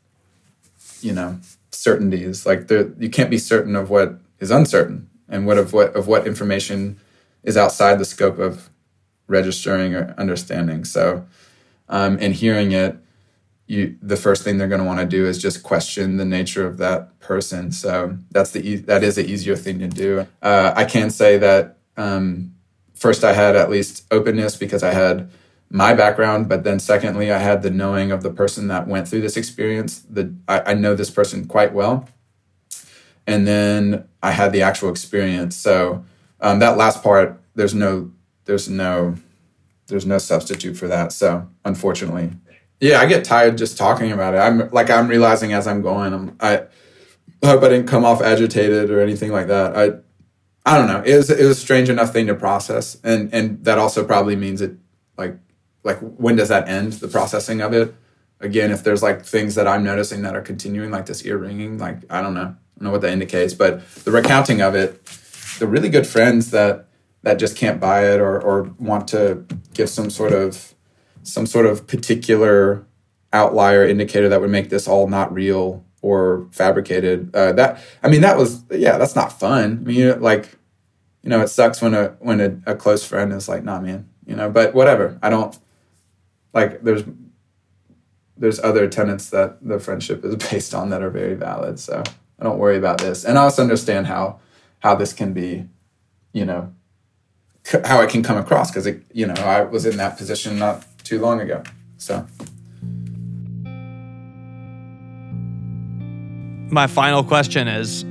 [1.00, 1.40] you know
[1.70, 2.46] certainties.
[2.46, 6.06] Like there, you can't be certain of what is uncertain, and what of what of
[6.06, 7.00] what information
[7.42, 8.70] is outside the scope of
[9.26, 10.84] registering or understanding.
[10.84, 11.26] So,
[11.88, 12.96] um, and hearing it,
[13.70, 16.66] you the first thing they're going to want to do is just question the nature
[16.66, 17.70] of that person.
[17.70, 20.26] So that's the that is the easier thing to do.
[20.42, 22.54] Uh, I can say that um,
[22.94, 25.30] first I had at least openness because I had
[25.70, 29.20] my background, but then secondly I had the knowing of the person that went through
[29.20, 30.00] this experience.
[30.00, 32.08] The I, I know this person quite well,
[33.24, 35.56] and then I had the actual experience.
[35.56, 36.04] So
[36.40, 38.10] um, that last part, there's no,
[38.46, 39.14] there's no,
[39.86, 41.12] there's no substitute for that.
[41.12, 42.32] So unfortunately,
[42.80, 44.38] yeah, I get tired just talking about it.
[44.38, 46.12] I'm like I'm realizing as I'm going.
[46.12, 46.64] I'm I
[47.44, 49.76] hope I didn't come off agitated or anything like that.
[49.76, 49.92] I
[50.66, 51.02] I don't know.
[51.04, 54.36] It was it was a strange enough thing to process, and and that also probably
[54.36, 54.76] means it
[55.16, 55.36] like
[55.84, 57.94] like when does that end the processing of it?
[58.40, 61.78] again, if there's like things that I'm noticing that are continuing, like this ear ringing,
[61.78, 65.04] like I don't know, I don't know what that indicates, but the recounting of it,
[65.58, 66.86] the really good friends that
[67.22, 70.74] that just can't buy it or or want to give some sort of
[71.22, 72.84] some sort of particular
[73.32, 77.34] outlier indicator that would make this all not real or fabricated.
[77.34, 79.80] Uh, that I mean, that was yeah, that's not fun.
[79.82, 80.56] I mean, you know, like
[81.22, 84.08] you know, it sucks when a when a, a close friend is like, nah, man,
[84.26, 84.50] you know.
[84.50, 85.18] But whatever.
[85.22, 85.56] I don't
[86.52, 86.82] like.
[86.82, 87.04] There's
[88.36, 91.78] there's other tenets that the friendship is based on that are very valid.
[91.78, 92.02] So
[92.38, 94.40] I don't worry about this, and I also understand how
[94.80, 95.66] how this can be,
[96.32, 96.72] you know,
[97.84, 101.20] how it can come across because you know, I was in that position not too
[101.20, 101.62] long ago.
[101.98, 102.26] So.
[106.72, 108.04] My final question is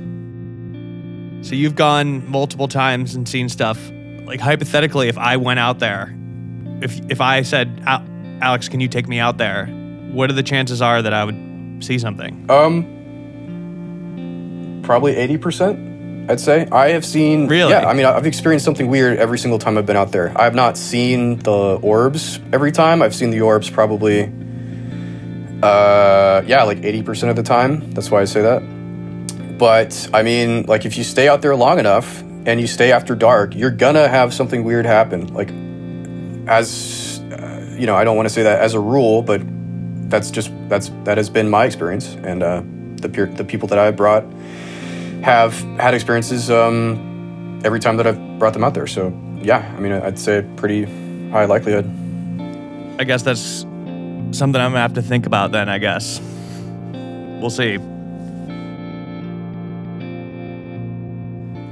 [1.42, 3.78] so you've gone multiple times and seen stuff.
[4.24, 6.14] Like hypothetically, if I went out there,
[6.82, 9.66] if if I said, Alex, can you take me out there?
[10.12, 12.44] What are the chances are that I would see something?
[12.50, 12.84] Um,
[14.82, 15.89] probably eighty percent.
[16.28, 17.48] I'd say I have seen.
[17.48, 17.70] Really?
[17.70, 20.32] Yeah, I mean, I've experienced something weird every single time I've been out there.
[20.40, 23.02] I've not seen the orbs every time.
[23.02, 24.32] I've seen the orbs probably.
[25.62, 27.90] Uh, yeah, like eighty percent of the time.
[27.92, 28.60] That's why I say that.
[29.58, 33.14] But I mean, like if you stay out there long enough and you stay after
[33.14, 35.34] dark, you're gonna have something weird happen.
[35.34, 35.50] Like,
[36.48, 39.42] as uh, you know, I don't want to say that as a rule, but
[40.08, 42.62] that's just that's that has been my experience, and uh,
[43.02, 44.24] the peer, the people that I brought
[45.22, 48.86] have had experiences um, every time that I've brought them out there.
[48.86, 49.12] So
[49.42, 50.84] yeah, I mean, I'd say pretty
[51.30, 51.86] high likelihood.
[52.98, 53.60] I guess that's
[54.36, 56.20] something I'm gonna have to think about then, I guess.
[57.40, 57.78] We'll see.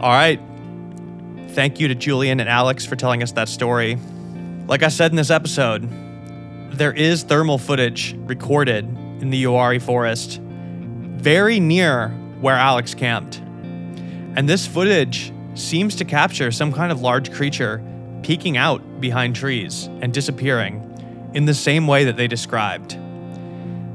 [0.01, 0.40] All right.
[1.51, 3.99] Thank you to Julian and Alex for telling us that story.
[4.66, 5.88] Like I said in this episode,
[6.70, 8.84] there is thermal footage recorded
[9.20, 13.36] in the Uwharrie forest very near where Alex camped.
[14.36, 17.82] And this footage seems to capture some kind of large creature
[18.22, 20.84] peeking out behind trees and disappearing
[21.34, 22.97] in the same way that they described.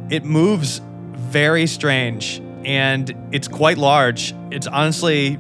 [0.10, 0.82] It moves
[1.14, 4.34] very strange and it's quite large.
[4.52, 5.38] It's honestly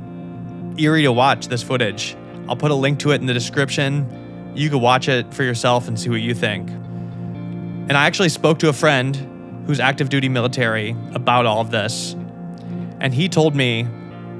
[0.77, 2.15] eerie to watch this footage.
[2.47, 4.51] I'll put a link to it in the description.
[4.55, 6.69] You can watch it for yourself and see what you think.
[6.69, 12.15] And I actually spoke to a friend who's active duty military about all of this.
[13.03, 13.85] And he told me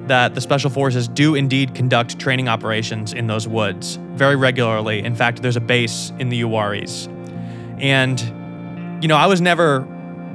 [0.07, 5.03] that the special forces do indeed conduct training operations in those woods very regularly.
[5.03, 7.09] In fact, there's a base in the Uwharries.
[7.82, 8.22] And,
[9.03, 9.82] you know, I was never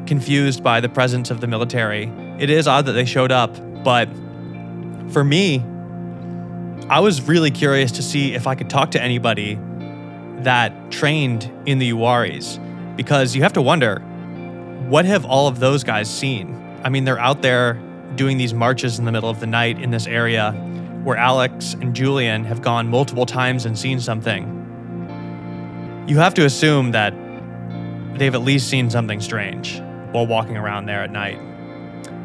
[0.07, 2.13] confused by the presence of the military.
[2.39, 4.09] It is odd that they showed up, but
[5.11, 5.63] for me,
[6.91, 9.59] I was really curious to see if I could talk to anybody
[10.41, 12.59] that trained in the Uwharries
[12.97, 14.01] because you have to wonder
[14.89, 16.55] what have all of those guys seen?
[16.85, 17.79] I mean, they're out there
[18.19, 20.53] doing these marches in the middle of the night in this area
[21.05, 24.57] where Alex and Julian have gone multiple times and seen something.
[26.07, 27.15] You have to assume that
[28.19, 29.81] they've at least seen something strange
[30.13, 31.39] while walking around there at night.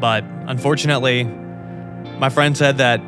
[0.02, 3.00] But unfortunately, my friend said that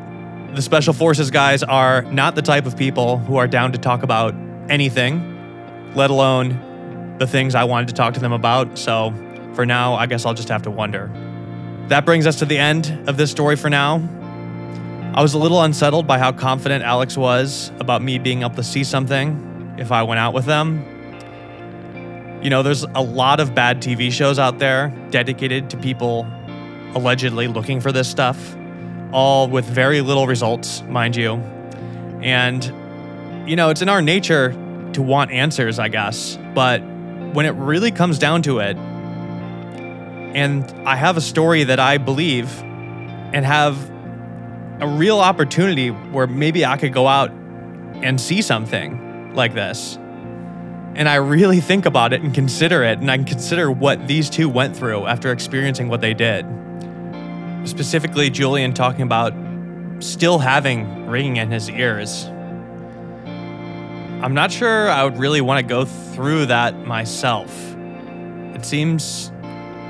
[0.56, 4.04] the Special Forces guys are not the type of people who are down to talk
[4.04, 4.34] about
[4.70, 8.78] anything, let alone the things I wanted to talk to them about.
[8.78, 9.14] So
[9.54, 11.10] for now, I guess I'll just have to wonder.
[11.90, 14.02] That brings us to the end of this story for now.
[15.14, 18.64] I was a little unsettled by how confident Alex was about me being able to
[18.64, 20.84] see something if I went out with them.
[22.42, 26.28] You know, there's a lot of bad TV shows out there dedicated to people
[26.96, 28.56] allegedly looking for this stuff,
[29.12, 31.36] all with very little results, mind you.
[32.24, 32.64] And,
[33.48, 34.54] you know, it's in our nature
[34.94, 36.38] to want answers, I guess.
[36.56, 36.80] But
[37.34, 38.76] when it really comes down to it,
[40.36, 43.90] and I have a story that I believe and have
[44.82, 49.96] a real opportunity where maybe I could go out and see something like this.
[50.96, 54.50] And I really think about it and consider it, and I consider what these two
[54.50, 56.46] went through after experiencing what they did.
[57.64, 59.34] Specifically, Julian talking about
[60.00, 62.26] still having ringing in his ears.
[64.22, 67.54] I'm not sure I would really want to go through that myself.
[68.54, 69.32] It seems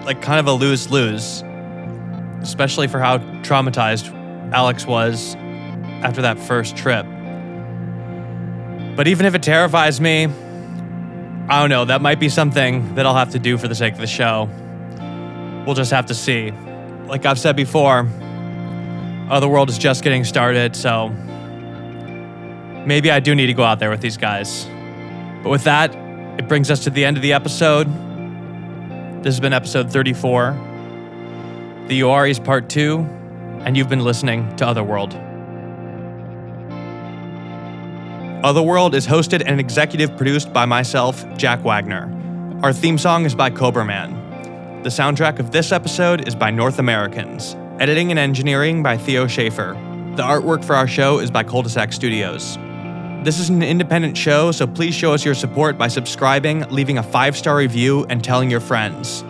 [0.06, 1.43] like kind of a lose lose,
[2.41, 4.14] especially for how traumatized
[4.53, 5.36] Alex was
[6.03, 7.06] after that first trip.
[8.95, 10.26] But even if it terrifies me,
[11.47, 13.93] I don't know, that might be something that I'll have to do for the sake
[13.93, 14.49] of the show.
[15.66, 16.51] We'll just have to see.
[17.08, 18.06] Like I've said before, uh,
[19.28, 21.10] the Otherworld is just getting started, so
[22.86, 24.66] maybe I do need to go out there with these guys.
[25.43, 25.93] But with that,
[26.39, 27.88] it brings us to the end of the episode.
[29.26, 30.52] This has been episode 34.
[31.88, 33.00] The Uwharries Part 2,
[33.66, 35.16] and you've been listening to Otherworld.
[38.46, 42.08] Otherworld is hosted and executive produced by myself, Jack Wagner.
[42.62, 44.84] Our theme song is by Cobra Man.
[44.84, 47.56] The soundtrack of this episode is by North Americans.
[47.80, 49.74] Editing and engineering by Theo Schaefer.
[50.18, 52.60] The artwork for our show is by Cul-de-sac Studios.
[53.26, 57.04] This is an independent show, so please show us your support by subscribing, leaving a
[57.04, 59.24] five-star review, and telling your friends.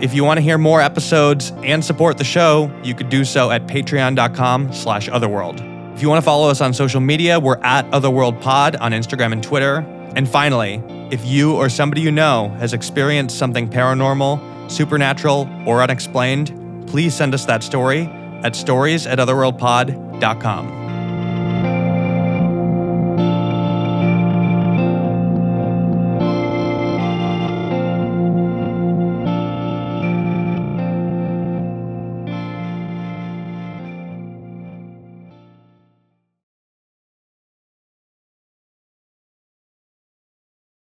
[0.00, 3.50] If you want to hear more episodes and support the show, you could do so
[3.50, 5.60] at patreon.com slash otherworld.
[5.92, 9.42] If you want to follow us on social media, we're at otherworldpod on Instagram and
[9.42, 9.78] Twitter.
[10.14, 10.80] And finally,
[11.10, 17.34] if you or somebody you know has experienced something paranormal, supernatural, or unexplained, please send
[17.34, 18.02] us that story
[18.44, 20.81] at stories at.